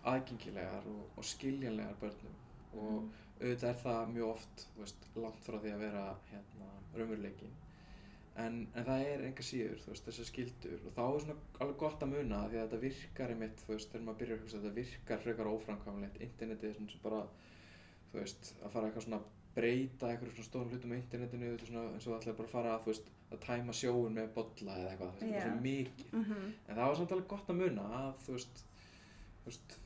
[0.03, 2.39] aðgengilegar og, og skiljanlegar börnum
[2.73, 3.11] og Mm.
[3.43, 7.53] auðvitað er það mjög oft veist, langt frá því að vera hérna, raunveruleikin
[8.41, 12.03] en, en það er enga síður veist, þessar skildur og þá er svona alveg gott
[12.05, 14.77] að muna því að þetta virkar einmitt, þú veist, þegar maður byrjar að hugsa þetta
[14.79, 17.21] virkar frekar óframkvæmlegt, internetið er svona bara,
[18.11, 19.21] þú veist, að fara eitthvað svona
[19.53, 22.77] breyta eitthvað svona stórum hlutum á internetinu er svona eins og ætlaði bara að fara
[22.81, 25.13] þú veist, að tæma sjóun með bolla eða eitthvað.
[25.19, 25.43] Það er Já.
[25.45, 26.11] svona mikið.
[26.13, 28.63] Mhm, en það var samt alveg gott að muna að þú veist,
[29.43, 29.77] þú veist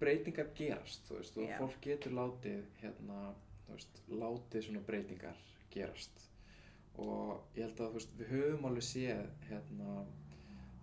[0.00, 1.56] breytingar gerast þú veist, og Já.
[1.58, 3.32] fólk getur látið hérna,
[3.64, 5.40] þú veist, látið svona breytingar
[5.72, 6.26] gerast
[7.02, 9.94] og ég held að veist, við höfum alveg séð hérna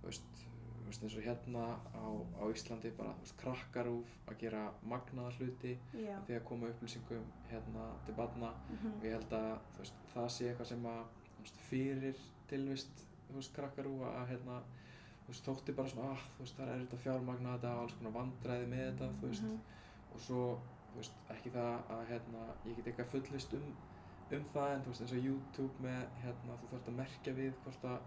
[0.02, 0.42] veist,
[0.88, 2.06] veist eins og hérna á,
[2.42, 8.18] á Íslandi bara, krakkarúf að gera magnaða hluti já, því að koma upplýsingum hérna til
[8.18, 12.22] barna mhm, og ég held að það sé eitthvað sem að fyrir
[12.52, 14.60] tilvist þú veist, krakkarú að hérna,
[15.32, 18.68] þótti bara svona ah, veist, það er erfitt að fjármagna þetta og alls konar vandræði
[18.74, 19.80] með þetta veist, mhm,
[20.12, 20.44] og svo
[21.32, 23.70] ekki það að hérna, ég get eitthvað fullist um,
[24.38, 27.54] um það en þú veist, eins og YouTube með hérna, þú þarfst að merkja við
[27.64, 28.02] hvort að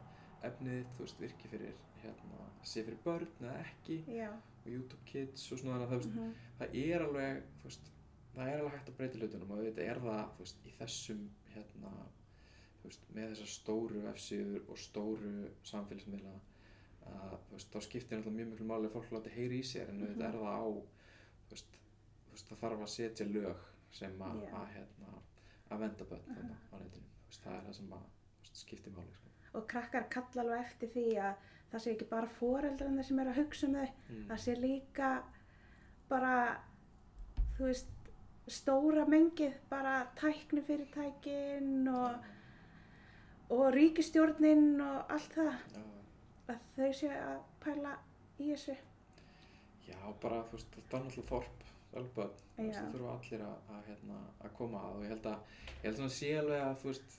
[0.48, 4.30] efnið þú veist, virki fyrir hérna, sé fyrir börn eða ekki já,
[4.64, 7.90] og YouTube Kids og svona þannig að það, veist, mhm, það er alveg þú veist,
[8.34, 11.22] það er alveg hægt að breyta hlutunum og þetta er það þú veist, í þessum
[11.54, 11.92] hérna,
[12.82, 15.34] þú veist, með þessar stóru F-síður og stóru
[15.70, 16.34] samfélagsmiðla
[17.04, 19.88] að þú veist, þá skiptir náttúrulega mjög miklu máli að fólk láti heyri í sér
[19.92, 20.06] en Mhm.
[20.14, 21.78] þetta er það á þú veist,
[22.24, 23.56] þú veist, það þarf að setja lög
[23.94, 24.52] sem að, Já.
[24.60, 25.10] að, hérna,
[25.70, 27.11] að venda börn þarna á netinu.
[27.35, 27.94] Það er það sem
[28.55, 29.33] skiptir máli sko.
[29.59, 33.40] og krakkar kalla alveg eftir því að það sé ekki bara foreldrarnir sem er að
[33.42, 33.88] hugsa um þau.
[34.09, 34.24] Mm.
[34.31, 35.11] það sé líka
[36.09, 36.35] bara
[37.57, 37.92] þú veist
[38.50, 42.24] stóra mengið bara tæknifyrirtækin og,
[43.50, 45.55] og ríkistjórnin og allt það.
[45.74, 45.85] Já,
[46.53, 47.94] að þau sé að pæla
[48.38, 48.77] í þessu.
[49.88, 51.64] Já, bara þú veist, þetta er náttúrulega þorp,
[52.59, 52.80] Já.
[52.80, 55.96] það þurfa allir að, að, hérna, að koma að og ég held að, ég held
[56.00, 57.16] svona sé alveg að, þú veist,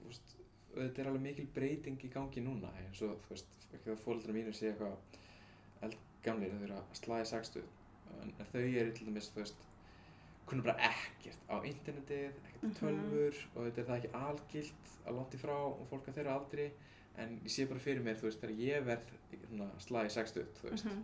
[0.00, 0.34] þú veist,
[0.76, 4.36] þetta er alveg mikil breyting í gangi núna, eins og, þú veist, ekki það fóreldrar
[4.36, 4.96] mínir sé eitthvað
[5.86, 7.62] eldgamlir, þau eru að slæði sextu,
[8.22, 9.64] en, þau eru til dæmis, þú veist,
[10.46, 12.74] kunna bara ekkert á internetið, ekkert Mhm.
[12.80, 16.36] tölvur og þetta er það ekki algilt að langt í frá og fólk að þeirra
[16.38, 16.68] aldri,
[17.18, 19.10] en ég sé bara fyrir mér, þú veist, þegar ég verð
[19.48, 21.02] svona, slæði sextu, þú veist, Mhm.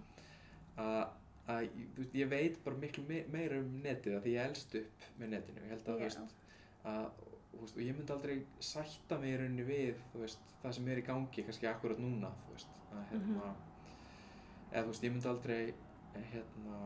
[0.78, 1.08] að
[1.48, 5.06] að veist, ég veit bara miklu me meira um netið að því ég elst upp
[5.18, 5.60] með netinu.
[5.64, 6.02] Ég held að Já.
[6.04, 6.18] veist
[6.84, 7.10] að
[7.60, 9.94] veist, og ég myndi aldrei sætta mig í rauninni við
[10.62, 12.30] það sem er í gangi kannski akkurat núna
[12.92, 13.54] að hérna
[14.72, 15.74] eða þú veist, ég myndi aldrei
[16.32, 16.78] hérna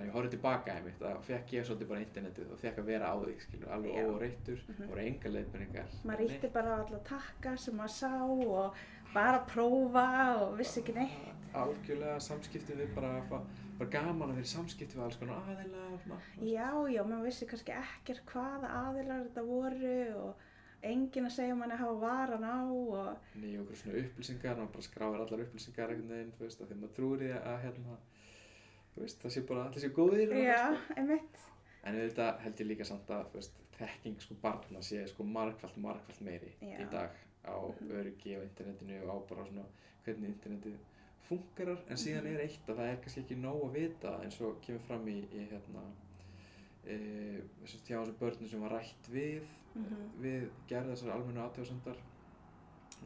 [0.00, 3.14] ég horfði tilbaka einmitt að fekk ég svolítið bara internetið og fekk að vera á
[3.20, 4.76] því skilur, alveg óreittur, Mhm.
[4.78, 8.74] það voru enga leiðbendingar maður ítti bara á alla takka sem maður sá og
[9.12, 10.06] bara prófa
[10.40, 11.34] og vissi ekki neitt.
[11.52, 13.20] Algjörlega samskipti við bara,
[13.80, 16.38] bara gaman að vera í samskipti við alls konar og veist.
[16.52, 20.46] já, já, maður vissi kannski ekkert hvaða aðilar þetta voru og
[20.90, 24.86] enginn að segja manni að hafa varan á og nýja okkur svona upplýsingar maður bara
[24.88, 27.96] skráir allar upplýsingar einhvern veginn þú veist, að því maður trúir því að hérna
[28.94, 30.94] þú veist, það sé bara allir sé góðir og já, sko.
[31.00, 31.42] einmitt
[31.84, 35.76] en auðvitað held ég líka samt að þú veist, þekking sko barna sé sko margfald,
[35.80, 36.76] margfald meiri Já.
[36.84, 37.10] í dag
[37.48, 37.92] á Mhm.
[37.96, 39.64] öryggi á internetinu og á bara svona
[40.04, 40.76] hvernig internetið
[41.30, 44.60] fungerar en síðan er eitt að það er kannski ekki nóg að vita eins og
[44.66, 45.86] kemur fram í, í hérna
[46.84, 46.96] e,
[47.64, 50.06] hjá þessum börnum sem var rætt við Mhm.
[50.22, 51.98] við gerð þessar almennu aðtjóðsendar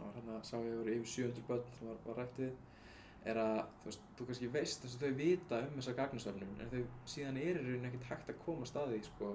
[0.01, 2.55] og hérna sá ég voru yfir 700 börn sem var, var rætt við
[3.25, 6.73] er að þú veist, þú kannski veist þess að þau vita um þessa gagnasöfnun en
[6.73, 6.81] þau
[7.15, 9.31] síðan er í rauninni ekkert hægt að koma staði sko,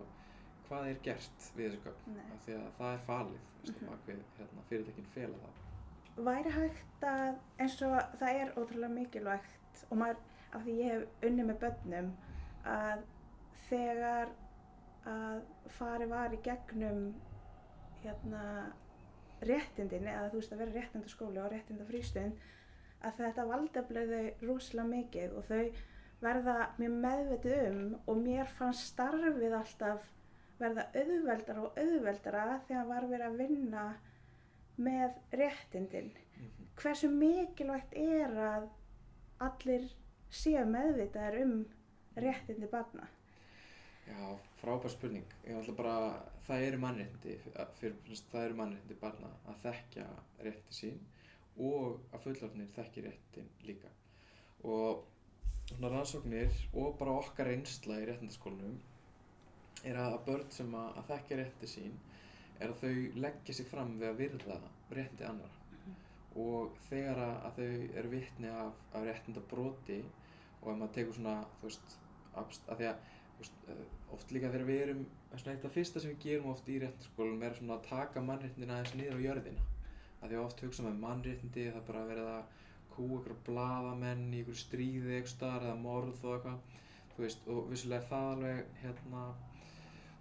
[0.68, 4.24] hvað er gert við þessu gögn því að það er falið mm -hmm.
[4.40, 5.69] hérna, fyrirtækin fela það
[6.18, 10.22] væri hægt að eins og það er ótrúlega mikilvægt og maður,
[10.54, 12.12] af því ég hef unni með börnum
[12.66, 13.04] að
[13.70, 14.32] þegar
[15.10, 15.42] að
[15.78, 17.04] fari var í gegnum
[18.04, 18.44] hérna
[19.46, 22.48] réttindin eða þú veist að vera réttindaskóli og réttindafrístund
[23.08, 25.64] að þetta valdeflega þau rosalega mikið og þau
[26.20, 30.10] verða mjög meðvitið um og mér fannst starfið alltaf
[30.60, 33.86] verða auðveldara og auðveldara þegar var verið að vinna
[34.80, 36.12] með réttindin.
[36.80, 38.68] Hversu mikilvægt er að
[39.44, 39.88] allir
[40.32, 41.56] séu meðvitaðir um
[42.20, 43.08] réttindi barna?
[44.10, 45.96] Já, frábær spurning ég ætla bara,
[46.48, 47.36] það eru mannréttindi
[47.78, 47.98] fyrir,
[48.32, 50.06] það eru mannréttindi barna að þekkja
[50.48, 51.00] rétti sín
[51.60, 53.92] og að fullorðnir þekki réttin líka
[54.64, 55.04] og
[55.70, 58.80] svona rannsóknir og bara okkar reynsla í réttindaskólanum
[59.88, 62.00] er að börn sem að, að þekkja rétti sín
[62.60, 64.60] er að þau leggja sig fram við að virða
[64.96, 65.56] réttindi annara
[66.40, 70.02] og þegar að, þau eru vitni af, af réttindabróti
[70.60, 71.96] og ef maður tekur svona, þú veist,
[72.36, 73.08] að því að
[73.40, 77.44] veist, eh, oft líka þegar við erum af fyrsta sem við gerum oft í réttarskólum
[77.44, 79.68] er svona að taka mannréttindina aðeins niður á jörðina.
[80.20, 82.58] Að því oft hugsa með mannréttindi það bara verða að
[82.96, 86.82] kú ykkur bladamenn í ykkur stríði ykkur starf eða morð og eitthvað.
[87.14, 89.24] Þú veist og vissulega það alveg hérna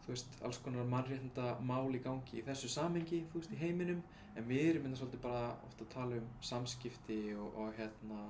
[0.09, 3.99] þú veist alls konar mannréttinda mál í gangi í þessu samengi þú veist í heiminum.
[4.39, 8.21] En við erum mynda svolítið bara ofta að tala um samskipti og, og hérna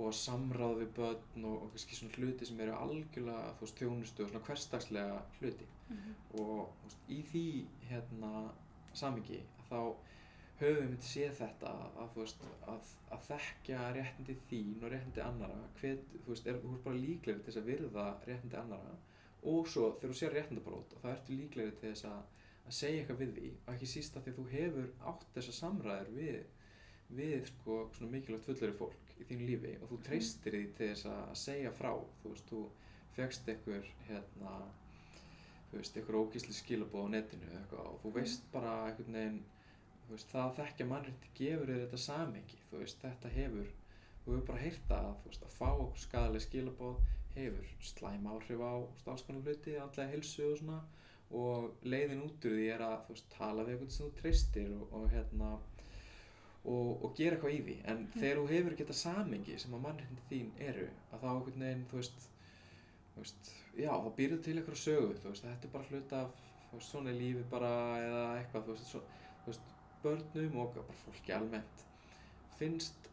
[0.00, 4.24] og samráð við börn og, og kannski svona hluti sem eru algjörlega þú veist þjónustu
[4.24, 5.68] og svona hverstagslega hluti.
[5.88, 6.40] Mm -hmm.
[6.40, 7.46] og þú veist, í því
[7.90, 8.32] hérna
[8.94, 9.94] samingi þá
[10.60, 15.58] höfum við séð þetta að þú veist að, að þekkja réttindi þín og réttindi annara
[15.80, 18.96] hver, þú veist, er, þú ert bara líklegri til þess að virða réttindi annara
[19.52, 22.20] og svo þegar þú sér réttindabrót þá ertu líklegri til þess að,
[22.64, 23.50] að segja eitthvað við því.
[23.64, 26.44] Og ekki síst að því að þú hefur átt þessa samræður við
[27.14, 29.74] við sko svona mikilvægt fullari fólk í þínu lífi.
[29.82, 31.92] Og þú treystir því til þess að segja frá.
[32.22, 32.62] Þú veist, þú
[33.14, 34.54] fegst einhver hérna
[35.74, 39.40] þú veist, einhver ógísli skilabóð á netinu eitthvað og þú veist bara einhvern veginn
[40.10, 43.70] veist, það að þekkja mannrétti gefur þér þetta samengi, þú veist, þetta hefur
[44.24, 45.70] þú hefur bara heyrt það að, þú veist, að fá
[46.04, 47.00] skadalega skilabóð
[47.34, 48.72] hefur slæm áhrif á
[49.12, 50.80] alls konar hluti, andlega hilsu og svona.
[51.34, 54.74] Og leiðin út úr því er að þú veist, tala við einhvern sem þú treystir
[54.76, 55.48] og, og hérna
[56.64, 58.12] og, og gera eitthvað í því, en Mm.
[58.20, 61.96] þegar þú hefur þetta samengi sem að mannréttindi þín eru að þá einhvern veginn, þú
[62.00, 62.28] veist
[63.14, 66.38] þú veist, já, þá býrðu til eitthvað sögu, þú veist, þetta er bara hluta af,
[66.72, 67.72] veist, svona lífið bara
[68.04, 69.02] eða eitthvað, þú veist, svo,
[69.44, 71.84] þú veist, börnum og bara fólki almennt.
[72.58, 73.10] Finnst,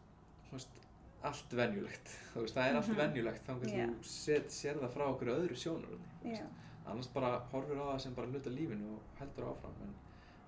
[0.48, 0.81] þú veist,
[1.28, 2.96] allt venjulegt, veist, það er allt Mhm.
[2.98, 3.86] venjulegt þannig að Já.
[3.86, 6.46] þú set, sér það frá okkur öðru sjónur, Já.
[6.86, 9.94] annars bara horfir á það sem bara hluta lífinu og heldur áfram, en,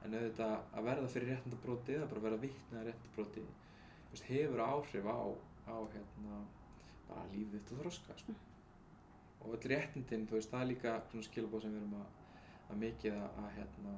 [0.05, 4.61] en auðvitað að verða fyrir réttindabróti eða bara verða vitna að réttindabróti, þú veist, hefur
[4.67, 5.19] áhrif á,
[5.71, 6.41] á, hérna,
[7.09, 8.35] bara lífið þitt og þroska, sko
[9.45, 12.07] og öll réttindin, veist, það er líka svona skilabóð sem við erum að,
[12.71, 13.95] að mikið að, að hérna,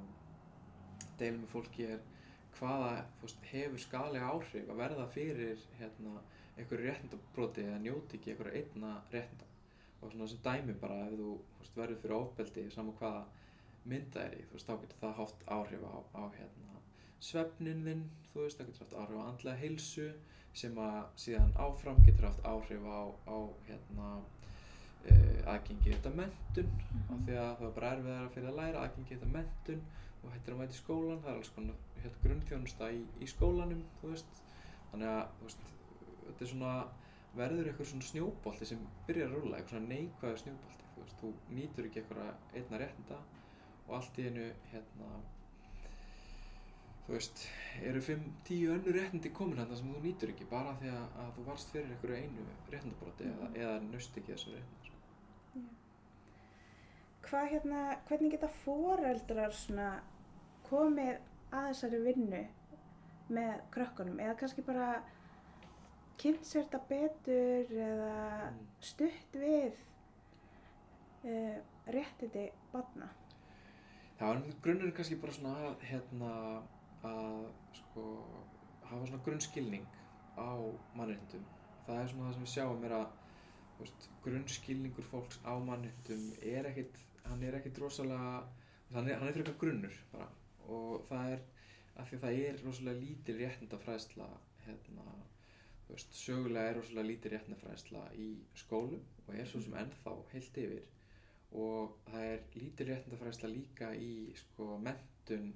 [1.19, 2.01] deila með fólki er
[2.59, 6.21] hvaða veist, hefur skadalega áhrif að verða fyrir hérna,
[6.57, 9.49] einhverju réttindabróti eða njóti ekki einhverju einna réttinda.
[10.01, 13.25] Og svona sem dæmi bara ef þú, veist, verður fyrir ofbeldi saman hvaða
[13.91, 16.81] mynda er í, þú veist, þá getur það haft áhrif á, á hérna,
[17.29, 20.09] svefnin þinn, þú veist, það getur haft áhrif á andlega heilsu
[20.57, 23.39] sem að síðan áfram getur haft áhrif á, á
[23.69, 24.09] hérna,
[25.11, 26.73] uh, aðgengi þetta mentun
[27.13, 29.85] af því að það er bara erfiðar fyrir að læra aðgengi þetta mentun
[30.23, 33.85] og hættir að mæta í skólan það er alls konar hérna, grunnþjónusta í, í skólanum
[34.01, 34.43] þú veist.
[34.91, 35.76] Þannig að þú veist,
[36.31, 36.75] þetta er svona
[37.37, 41.33] verður eitthvað svona snjóbolti sem byrjar að rúla eitthvað svona neikvæðu snjóbolti þú veist, þú
[41.59, 43.19] nýtur ekki eitthvað einna réttinda
[43.87, 45.11] og allt í einu hérna
[47.07, 47.43] þú veist,
[47.87, 51.45] eru 5-10 önnur réttindi komin hérna sem þú nýtur ekki bara því að, að þú
[51.51, 53.57] varst fyrir einhverju einu réttindabróti eða, Mhm.
[53.63, 54.93] eða nöst ekki þessu réttindi sko.
[57.27, 59.87] Hvað hérna, hvernig geta foreldrar svona
[60.69, 61.17] komið
[61.53, 62.43] að þessari vinnu
[63.37, 64.91] með krökkunum eða kannski bara
[66.21, 68.15] kynnt sér þetta betur eða
[68.51, 68.67] Mm.
[68.81, 69.73] stutt við
[71.25, 71.59] uh,
[71.93, 73.09] réttindi barna?
[74.19, 76.31] Já, en grunnurinn er kannski bara svona að, hérna,
[77.05, 77.43] að
[77.77, 78.05] sko,
[78.89, 79.85] hafa svona grunnskilning
[80.41, 80.49] á
[80.97, 81.45] mannréttindum.
[81.87, 83.07] Það er svona það sem við sjáum er að
[83.81, 88.33] veist, grunnskilningur fólks á mannréttindum er ekkit, hann er ekkit rosalega,
[88.95, 90.29] hann er, hann er fyrir eitthvað grunnur bara
[90.67, 91.45] og það er
[91.97, 94.27] af því að það er rosalega lítil réttindafræðsla
[94.67, 95.05] hérna,
[95.89, 100.85] veist, sögulega er rosalega lítil réttindafræðsla í skólum og er svo sem ennþá heilt yfir.
[101.57, 105.53] Og það er lítil réttindafræðsla líka í sko, mentun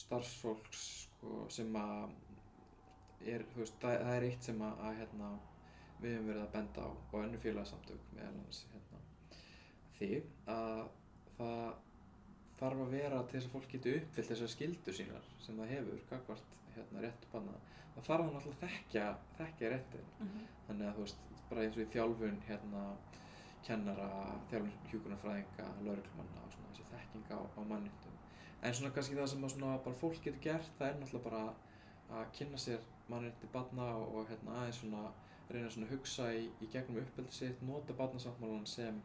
[0.00, 2.14] starfsfólks sko, sem að
[3.26, 5.30] er, veist, það, það er eitt sem að, að hérna,
[6.00, 9.02] við höfum verið að benda á og önnu félagsamtök meðal annars hérna,
[9.98, 10.10] því
[10.54, 10.84] að
[11.36, 11.66] það
[12.60, 16.00] þarf að vera til þess að fólk geti uppfyllt þessar skildur sínar sem það hefur,
[16.10, 17.58] kakvart hérna, réttu banna
[18.00, 19.06] það þarf það náttúrulega að þekkja,
[19.38, 20.10] þekkja réttin.
[20.66, 22.84] Þannig að þú veist, bara eins og í þjálfun hérna,
[23.66, 24.10] kennara,
[24.50, 28.20] þjálfun hjúkunarfræðinga, lauruglumanna og svona þessi þekking á, á mannindum
[28.62, 32.20] en svona kannski það sem að svona bara fólk getur gert það er náttúrulega bara
[32.20, 35.04] að kynna sér mannindi barna og, og hérna aðeins svona
[35.50, 39.00] reyna svona að hugsa í, í gegnum uppeldi sitt, nota barnasáttmálan sem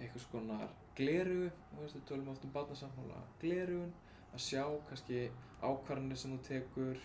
[0.00, 3.92] einhvers konar gleru, þú veist, við tölum oft um barnasáttmála glerugun,
[4.32, 5.26] að sjá kannski
[5.60, 7.02] ákvarðanir sem þú tekur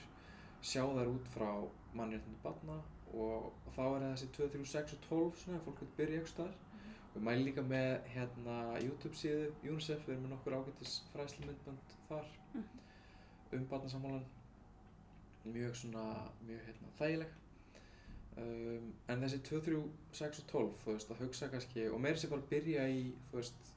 [0.65, 1.49] sjá þær út frá
[1.95, 2.79] mannréttindi barna
[3.13, 6.21] og, og þá er það þessi 2, 3, 6 og 12 svona, fólk vil byrja
[6.21, 6.61] eitthvað staðar.
[7.05, 11.93] Og ég mæli líka með hérna YouTube síðu UNICEF, við erum með nokkur ágættis fræðslumyndbönd
[12.09, 12.33] þar
[13.55, 14.25] um barnasáttmálan
[15.45, 16.05] mjög svona,
[16.43, 17.35] mjög hérna þægileg.
[18.35, 19.81] Um, en þessi 2, 3,
[20.19, 23.39] 6 og 12 þú veist, að hugsa kannski og meira sér bara byrja í þú
[23.39, 23.69] veist,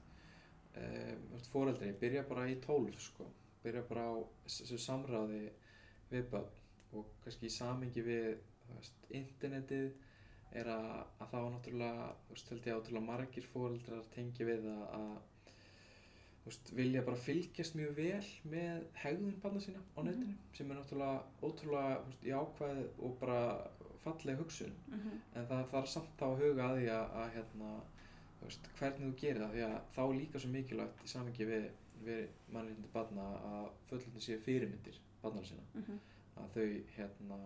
[0.81, 3.29] um, fóreldri, byrja bara í 12 sko,
[3.63, 4.15] byrja bara á
[4.49, 5.45] þessu samráði
[6.11, 6.58] við börn
[6.93, 8.29] og kannski í samingi við
[8.75, 9.91] veist, internetið
[10.59, 14.85] er að, að var náttúrulega þú veist, held ég átrúlega margir fóreldrar tengja við að,
[14.99, 15.19] að
[16.47, 20.07] veist, vilja bara fylgjast mjög vel með hegðun barna sína á Mhm.
[20.09, 23.41] netinu sem er náttúrulega ótrúlega veist, jákvæð og bara
[24.05, 25.21] falleg hugsun Mm -hmm.
[25.39, 27.71] en það þarf samt þá að huga að því að, að hérna,
[28.43, 31.71] veist, hvernig þú gerir það því að þá líka svo mikilvægt í samingi við,
[32.05, 35.63] við mannréttindi barna að fullurinn séu fyrirmyndir barnara sína
[36.45, 37.41] að þau hérna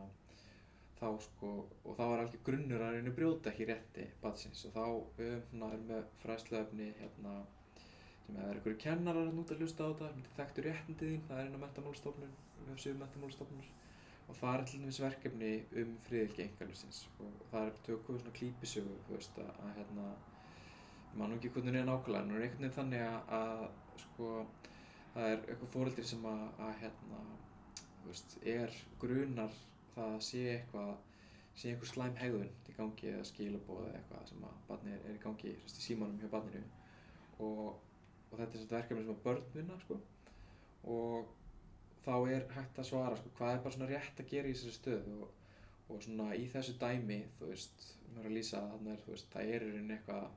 [1.03, 1.51] þá sko,
[1.83, 4.85] og þá er alveg grunnur að reyna að brjóta ekki rétti batsins og þá
[5.19, 7.37] við svona, erum með fræðsluefni hérna
[8.23, 11.25] sem það er einhverju kennarar að núta að hlusta á þetta myndi þekktu réttindi þín,
[11.29, 13.71] það er einu mentamálstofnun við höfum síðan mentamálstofnunar
[14.29, 15.53] og það er til dæmis verkefni
[15.83, 21.17] um friðilgi engalusins og það er tökum við svona klípisögu þú veist að, hérna ég
[21.19, 24.05] man nú ekki hvernig það er nákvæmlega en það er einhvern veginn þannig að, að
[24.05, 24.31] sko
[25.17, 27.25] það er eitthvað fóreldri sem að, að hérna
[28.09, 29.55] veist, er grunar
[29.95, 30.93] það að sé eitthvað
[31.55, 35.19] sé einhver slæm hegðun í gangi eða skilabóð eða eitthvað sem að barni er, er
[35.19, 36.65] í gangi veist, í símanum hjá barninu?
[37.45, 37.69] Og,
[38.31, 39.99] og þetta er verkefni sem að börn vinna sko.
[40.93, 41.33] Og
[42.07, 44.79] þá er hægt að svara sko, hvað er bara svona rétt að gera í þessari
[44.79, 45.19] stöðu?
[45.27, 45.35] Og,
[45.93, 47.85] og svona í þessu dæmi þú veist,
[48.15, 50.31] mér er að lýsa að er, veist, það er rauninni eitthvað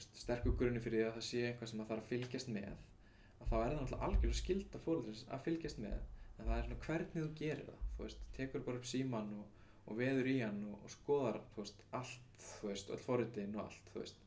[0.00, 3.50] sterkur grunni fyrir því að það sé eitthvað sem að þarf að fylgjast með að
[3.50, 5.98] þá er það náttúrulega algjörlega skilda fóröldris að fylgjast með
[6.42, 9.46] en það er svona hvernig þú gerir það þú veist, tekur bara upp síman og,
[9.86, 13.64] og veður í hann og, og skoðar þú veist, allt, þú veist, öll fóröldin og
[13.68, 14.22] allt þú veist,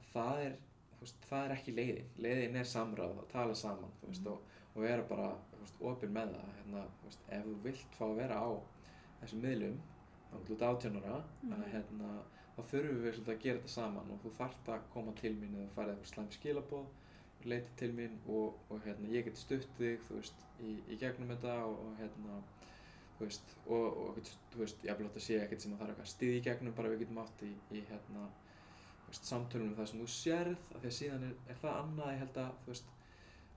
[0.00, 0.56] að það er
[0.96, 4.32] þú veist, það er ekki leiðin, leiðin er samráð að tala saman, þú veist, Mhm.
[4.32, 7.96] og, og vera bara, þú veist, opinn með það hérna, þú veist, ef þú vilt
[7.98, 8.50] fá að vera á
[9.22, 9.80] þessum miðlum,
[10.30, 11.64] þá er þetta átjónara að Mhm.
[11.74, 12.12] hérna
[12.56, 15.54] þá þurfum við svolítið að gera þetta saman og þú þarft að koma til mín
[15.58, 16.86] eða farið eitthvað slæm skilabóð
[17.50, 21.56] leiti til mín og, og hérna, ég get stutt þig veist, í, í gegnum þetta
[21.66, 22.38] og, og hérna
[23.18, 25.92] þú veist, og, og þú veist, ég vil átt að sé ekkert sem að þarf
[25.94, 29.70] eitthvað að stiði í gegnum bara við getum átt í, í hérna þú veist, samtölum
[29.70, 32.42] um það sem þú sérð af því að síðan er, er það annað ég held
[32.42, 32.92] að þú veist,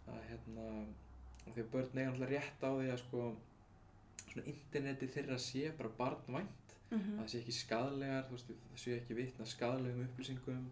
[0.06, 0.69] að hérna
[1.45, 3.26] því að börn eiga náttúrulega rétt á því að sko
[4.26, 8.98] svona interneti þeirra sé bara barnvænt að það sé ekki skadlegar, þú veist, það sé
[9.00, 10.65] ekki vitna skadlegum upplýsingum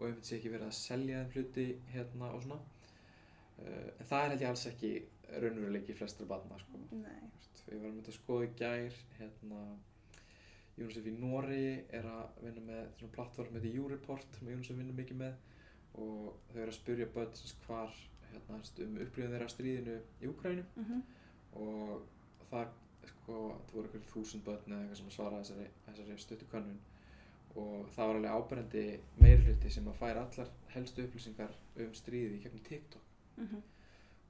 [0.00, 4.24] og þetta sé ekki verið að selja þeim hluti hérna og svona uh, en það
[4.24, 4.92] er held ég alls ekki
[5.30, 6.80] raunveruleiki flestra barna sko.
[7.70, 9.60] Við varum myndið að skoða í gær hérna
[10.80, 15.20] UNICEF í Nóri er að vinna með svona plattform með U-Report sem UNICEF vinnur mikið
[15.20, 15.34] með
[16.00, 17.36] og þau eru að spyrja börn
[17.66, 17.92] hvar
[18.30, 21.02] hérna, um upplifin þeirra stríðinu í Úkrænu Mhm.
[21.60, 22.02] og
[22.50, 22.68] þar
[23.10, 23.36] sko,
[23.66, 26.78] það voru ykkur þúsund börn eða eitthvað sem svaraði þessari, þessari stuttu könnun
[27.56, 32.42] og það var alveg áberandi meirhluti sem að færa allar helstu upplýsingar um stríði í
[32.44, 33.02] gegnum TikTok
[33.36, 33.62] Mhm.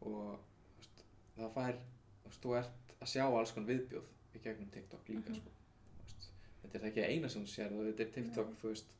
[0.00, 1.04] og þú veist,
[1.36, 1.76] það fær
[2.24, 4.04] veist, þú ert að sjá alls konar viðbjóð
[4.34, 5.34] í gegnum TikTok líka Mhm.
[5.34, 5.50] sko.
[5.50, 6.30] Þú veist,
[6.62, 8.56] þetta er það ekki eina sem þú sér og þetta er TikTok, Nei.
[8.62, 8.94] þú veist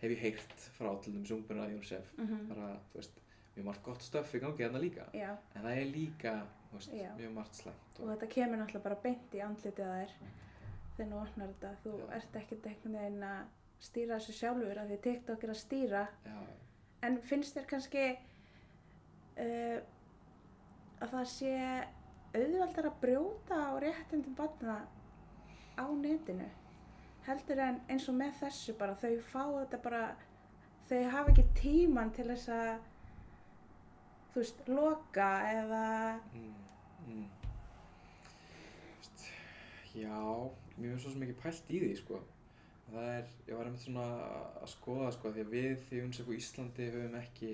[0.00, 2.48] hef ég heyrt frá til þeim sungbuna að Jónsef Mhm.
[2.48, 3.10] bara, þú veist,
[3.56, 6.46] mjög margt gott stöff í gangi þarna líka Já, en það er líka,
[7.18, 10.10] mjög margt slæmt og þetta kemur náttúrulega bara beint í andlitið að þér
[10.96, 11.76] þegar þú opnar þetta.
[11.84, 12.14] Þú Já.
[12.16, 13.44] ert ekkert einhvern veginn að
[13.82, 16.06] stýra þessu sjálfur af því TikTok er að stýra.
[16.24, 16.38] já,
[17.06, 18.04] En finnst þér kannski
[19.38, 19.78] uh,
[20.98, 21.52] að það sé
[22.34, 24.80] auðveldar að brjóta á réttindum barna
[25.78, 26.48] á netinu?
[27.28, 30.02] Heldur en eins og með þessu bara, þau fá þetta bara,
[30.88, 32.86] þau hafa ekki tíman til þess að,
[34.32, 35.84] þú veist, loka eða,
[36.32, 36.54] mm,
[37.06, 37.26] mm.
[39.98, 40.18] Já,
[40.78, 42.20] mér finnst svo ekki pælt í því sko.
[42.92, 44.06] Það er, ég var einmitt svona
[44.62, 47.52] að skoða sko, því að við því UNICEF og Íslandi höfum ekki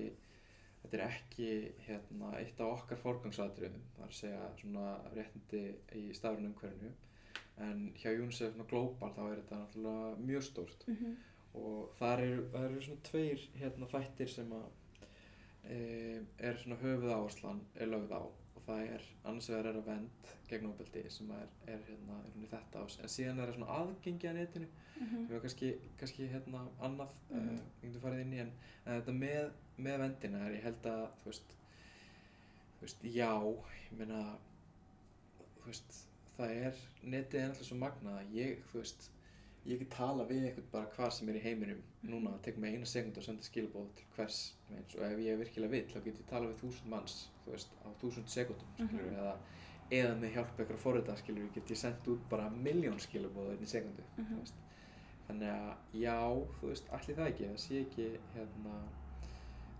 [0.85, 1.49] þetta er ekki
[1.87, 5.63] hérna, eitt af okkar forgangsatriðum það er að segja svona réttindi
[5.97, 6.93] í stafrun umhverfinu.
[7.65, 10.87] En hjá UNICEF global þá er þetta náttúrulega mjög stórt.
[10.87, 11.15] Mm -hmm.
[11.55, 14.65] og þar eru, það eru svona tveir hérna, þættir sem að
[15.63, 15.77] e,
[16.37, 18.23] er svona höfuð áherslan er lögð á
[18.65, 22.17] það er annars vegar er að vend gegn ofbeldi sem er, er hérna,
[22.51, 26.63] þetta ás en síðan er það svona aðgengi að netinu sem er kannski, kannski hérna
[26.87, 27.39] annað mm.
[27.39, 27.59] -hmm.
[27.59, 28.51] uh, getur farið inn í en,
[28.85, 29.51] en þetta með,
[29.87, 31.55] með vendina er ég held að þú veist,
[32.77, 33.31] þú veist já,
[33.89, 34.21] ég meina
[35.59, 35.99] þú veist,
[36.37, 39.09] það er netið er alltaf svo magnað að ég, þú veist
[39.65, 42.75] ég get tala við eitthvað bara hvar sem er í heiminum núna, það tekur mig
[42.75, 44.39] eina sekund að senda skilabóð til hvers
[44.69, 47.71] meins og ef ég virkilega vill þá get ég tala við þúsund manns þú veist,
[47.85, 49.15] á þúsund sekundum skilur Mhm.
[49.15, 49.37] eða,
[49.91, 54.03] eða með hjálp eitthvað forrita skilur get ég sendt út bara miljón skilabóð einni sekundu
[54.17, 54.25] Mhm.
[54.35, 54.61] þú veist
[55.27, 56.19] þannig að já,
[56.59, 58.75] þú veist, allir það ekki það sé ekki hérna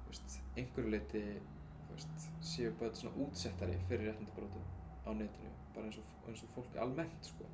[0.08, 1.24] veist, einhverju leiti
[1.92, 4.66] veist, séu bara svona útsettari fyrir réttindabrótum
[5.06, 7.46] á netinu bara eins og, eins og fólk almennt sko.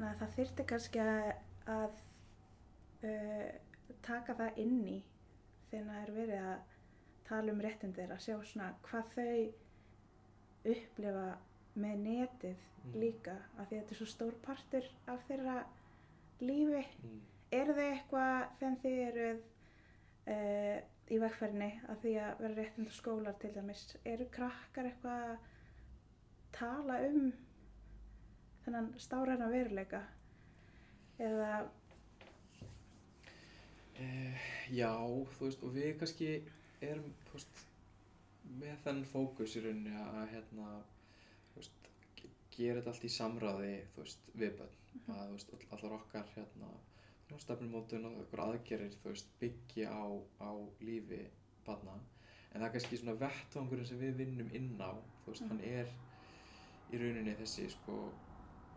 [0.00, 1.98] Þannig að það þyrfti kannski að,
[3.04, 3.50] uh,
[4.06, 4.96] taka það inn í
[5.70, 6.76] þegar það er verið að
[7.28, 11.28] tala um réttindir að sjá svona hvað þau upplifa
[11.80, 12.94] með netið Mm.
[13.00, 15.56] líka af því að þetta er svo stór partur af þeirra
[16.40, 16.84] lífi.
[17.04, 17.20] mm.
[17.52, 19.40] Eru þau eitthvað þegar þið eruð
[20.34, 20.78] uh,
[21.10, 25.48] í vegferðinni að því að vera réttindur skólar til dæmis, eru krakkar eitthvað að
[26.54, 27.32] tala um
[28.70, 30.04] þennan stáræna veruleika?
[31.18, 31.68] Eða
[34.00, 34.36] Eh,
[34.72, 34.88] já,
[35.36, 36.28] þú veist, og við kannski
[36.80, 37.58] erum, veist,
[38.60, 40.68] með þennan fókus í rauninni að, hérna,
[41.56, 44.78] veist, ge- gera þetta allt í samráði, þú veist, við bönn,
[45.12, 46.70] að, þú veist, all- allar okkar, hérna,
[47.44, 50.08] stefnumótun og okkur aðgerir, veist, byggja á,
[50.40, 50.50] á
[50.80, 51.20] lífi
[51.66, 51.98] barna,
[52.54, 54.96] en það er kannski svona vettvangurinn sem við vinnum inn á,
[55.26, 55.48] þú veist, Mhm.
[55.50, 55.86] hann er
[56.90, 58.00] í rauninni þessi, sko,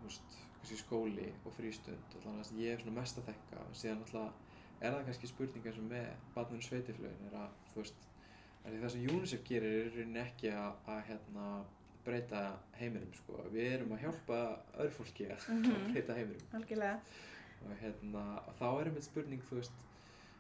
[0.10, 4.02] veist, kannski skóli og frístund, allan að ég er svona mest að þekka, og síðan
[4.06, 4.34] alltaf
[4.82, 8.10] er það kannski spurningar sem með barninu sveitiflögin er að þú veist
[8.66, 11.48] er það sem UNICEF gerir er rauninni ekki að, að hérna,
[12.04, 12.42] breyta
[12.80, 13.38] heiminum sko.
[13.52, 14.40] við erum að hjálpa
[14.78, 15.86] öðru fólki að Mhm.
[15.94, 17.00] breyta heiminum algjörlega?
[17.64, 18.24] og hérna,
[18.60, 19.72] þá er einmitt spurning þú veist,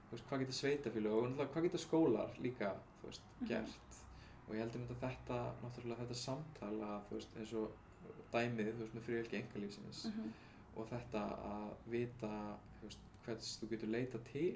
[0.09, 3.47] þú veist hvað getur sveitafélög og náttúrulega hvað getur skólar líka þú veist, Mhm.
[3.47, 4.01] gert
[4.47, 7.71] og ég heldur einmitt að þetta náttúrulega þetta samtal að þú veist eins og
[8.33, 10.33] dæmið þú veist með friðvelki engalífsins Mm
[10.75, 12.29] og þetta að vita
[12.79, 12.87] þú
[13.25, 14.47] hvers þú getur leita til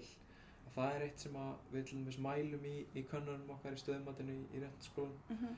[0.67, 1.35] að það er eitt sem
[1.71, 5.53] við til dæmis mælum í, í könnunum okkar í stöðumatinu í, í réttaskólan -hmm.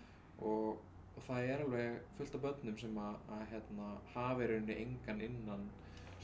[0.50, 0.82] og,
[1.16, 5.70] og það er alveg fullt af börnum sem að, að hérna, hafi rauninni engan innan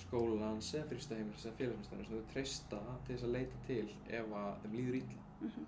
[0.04, 4.62] skólans eða frístaheimils eða félagsmyndstöðunum sem þau treysta til þess að leita til ef að
[4.62, 5.66] þeim líður illa Mhm.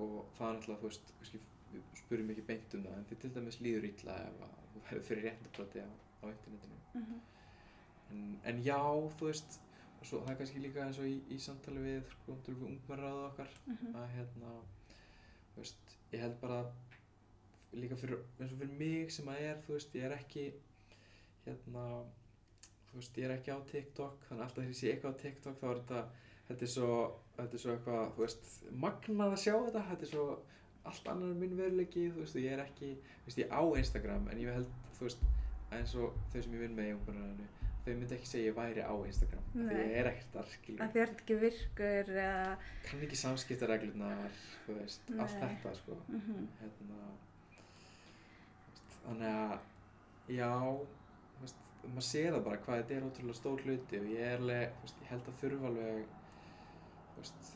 [0.00, 1.38] og það er náttúrulega, þú veist, kannski
[1.72, 4.82] við spyrjum ekki beint um það en því til dæmis líður illa ef að þú
[4.88, 5.88] verður fyrir réttindabroti á,
[6.22, 7.20] á internetinu Mhm.
[8.12, 8.78] en, en já,
[9.18, 9.58] þú veist
[10.00, 13.26] og svo það er kannski líka eins og í, í samtali við sko, við ungmennaráðu
[13.30, 13.94] okkar Mhm.
[13.96, 14.50] að hérna
[15.54, 16.64] þú veist, ég held bara
[17.72, 20.52] líka fyrir, eins og fyrir mig sem að er þú veist, ég er ekki
[21.46, 22.04] hérna
[22.90, 25.22] þú veist, ég er ekki á TikTok þannig að alltaf þegar ég sé eitthvað á
[25.22, 26.08] TikTok þá er þetta
[26.48, 26.88] þetta er svo,
[27.36, 30.26] þetta er svo eitthvað þú veist, magnað að sjá þetta þetta er svo
[30.84, 34.38] allt annar minn veruleiki þú veist, ég er ekki, þú veist, ég á Instagram en
[34.42, 35.26] ég held, þú veist,
[35.72, 37.50] eins og þau sem ég vinn með í ungmennaráðinu
[37.82, 40.92] þau myndi ekki segja ég væri á Instagram því ég er ekkert þar, skilur að
[40.94, 42.56] þið ert ekki virkur eða
[42.86, 45.48] kann ekki samskiptareglurnar þú veist, allt Nei.
[45.48, 46.48] þetta sko Mhm.
[46.60, 47.00] hérna
[47.52, 49.58] þú veist, þannig að
[50.36, 54.28] já, þú veist, maður sér það bara hvað þetta er ótrúlega stór hluti og ég
[54.28, 56.04] er alveg, þú veist, ég held að þurfa alveg
[57.12, 57.50] þú veist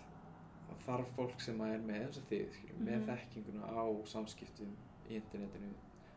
[0.86, 3.06] þarf fólk sem er með eins og þið skilur, með Mhm.
[3.10, 4.76] þekkinguna á samskiptum
[5.10, 5.72] í internetinu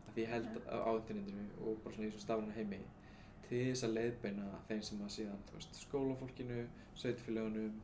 [0.08, 0.78] að því held Ja.
[0.84, 2.80] á internetinu og bara svona í svo stafna heimi
[3.50, 7.80] til þess að leiðbeina þeim sem að síðan veist, skólafólkinu, sveitfélagunum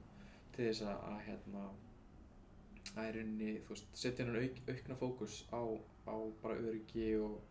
[0.53, 1.69] til þess að, hérna
[2.95, 5.61] að í rauninni, þú veist, setja hann auk, aukna fókus á,
[6.07, 7.41] á bara öryggi og,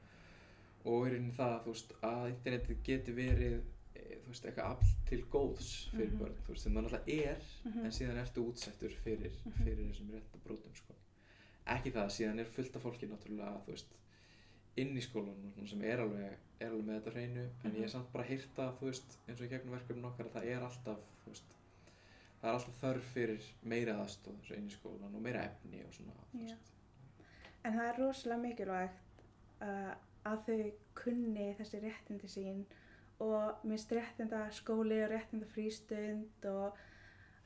[0.84, 3.60] og í rauninni það, þú veist, að internetið geti verið,
[3.94, 6.18] þú veist, eitthvað afl til góðs fyrir Mhm.
[6.18, 7.84] börn, þú veist, sem það náttúrulega er, Mhm.
[7.84, 9.64] en síðan ertu útsettur fyrir, Mhm.
[9.64, 10.94] fyrir þessum rétta brotum, sko.
[11.66, 13.86] Ekki það, síðan er fullt af fólki náttúrulega, þú veist,
[14.76, 17.84] inn í skólanum sem er alveg, er alveg með þetta hreinu, en ég Mhm.
[17.84, 20.60] er samt bara að, þú veist, eins og í gegnum verkefnin okkar, að það er
[20.62, 21.44] alltaf, veist,
[22.42, 26.12] það er alltaf þörf fyrir meira aðstóð inn í skólan og meira efni og svona,
[26.34, 26.72] veist.
[27.64, 29.00] En það er rosalega mikilvægt
[29.62, 29.94] uh,
[30.26, 32.64] að þau kunni þessi réttindi sín
[33.22, 36.78] og minnst réttinda skóli og réttinda frístund og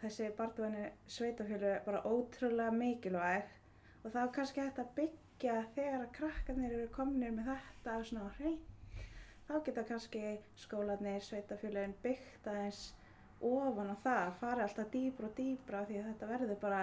[0.03, 3.43] þessi barndvæni sveitafjölu bara ótrúlega mikilvæg
[4.05, 8.31] og það er kannski hægt að byggja þegar að krakkarnir eru komnir með þetta svona
[8.31, 8.59] á hrein.
[9.49, 10.23] Þá geta kannski
[10.61, 12.83] skólanir, sveitafjölun byggt aðeins
[13.41, 16.81] ofan á það, fara alltaf dýbra og dýbra því að þetta verður bara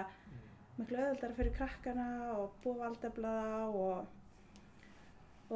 [0.76, 4.08] miklu auðvöldar fyrir krakkana og búa valdeflaða og,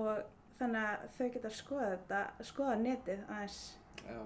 [0.01, 3.61] og þannig að þau geta skoða þetta, skoða netið aðeins.
[4.01, 4.21] Já,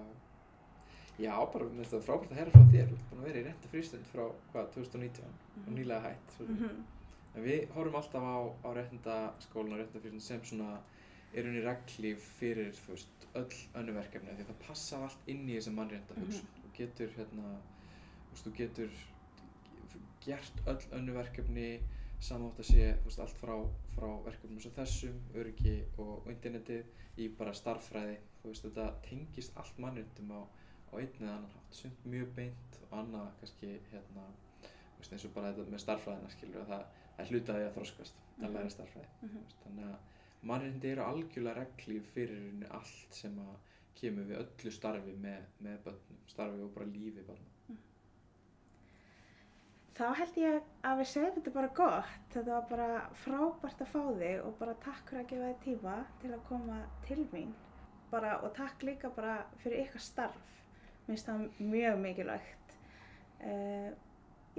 [1.25, 3.45] já, bara með þetta frábært að herra frá þér, þú ert búin að vera í
[3.47, 6.49] rétta frístund frá, hvað, 2019 og nýlega hætt, svo.
[6.49, 6.83] Mm -hmm.
[7.35, 10.77] En við horfum alltaf á, á réttindaskólan og réttindafrístund sem svona
[11.33, 15.57] er unni reglíf fyrir, veist, öll önnu verkefni því að það passar allt inn í
[15.57, 16.47] þessi mannrétta hugsun.
[16.61, 17.57] Þú getur, hérna,
[18.43, 18.89] þú getur
[20.25, 21.67] gert öll önnu verkefni
[22.25, 23.55] samátt að sé, veist, allt frá,
[23.95, 29.77] frá verkefnum og þessum, öryggi og, internetið í bara starffræði, þú veist, þetta tengist allt
[29.83, 34.25] mannréttum á, á einn eða annan hátt, sumt mjög beint og annað kannski hérna,
[34.97, 38.21] veist, eins og bara þetta með starffræðina skilur að það, það er hlutaði að þroskast
[38.35, 38.53] að Mhm.
[38.57, 39.09] læra starffræði.
[39.21, 39.29] Mhm.
[39.29, 39.97] Þú veist, Þannig að
[40.49, 43.55] mannréttindi eru algjörlega reglíf fyrir allt sem að
[43.95, 47.51] kemur við öllu starfi með, með börnum, starfi og bara lífi barna.
[49.95, 52.15] Þá held ég að við segjum þetta bara gott.
[52.33, 52.87] Þetta var bara
[53.21, 55.93] frábært að fá þig og bara takk fyrir að gefa þig tíma
[56.23, 57.53] til að koma til mín.
[58.11, 60.51] Bara, og takk líka bara fyrir ykkar starf.
[61.05, 62.77] Mér finnst það mjög mikilvægt.
[63.39, 63.91] Uh,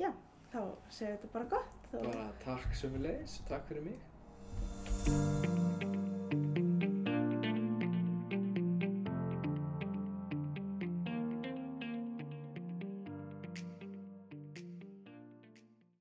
[0.01, 0.11] já,
[0.53, 1.72] þá segjum við þetta bara gott.
[1.93, 5.36] og- Bara takk sömulegis, takk fyrir mig.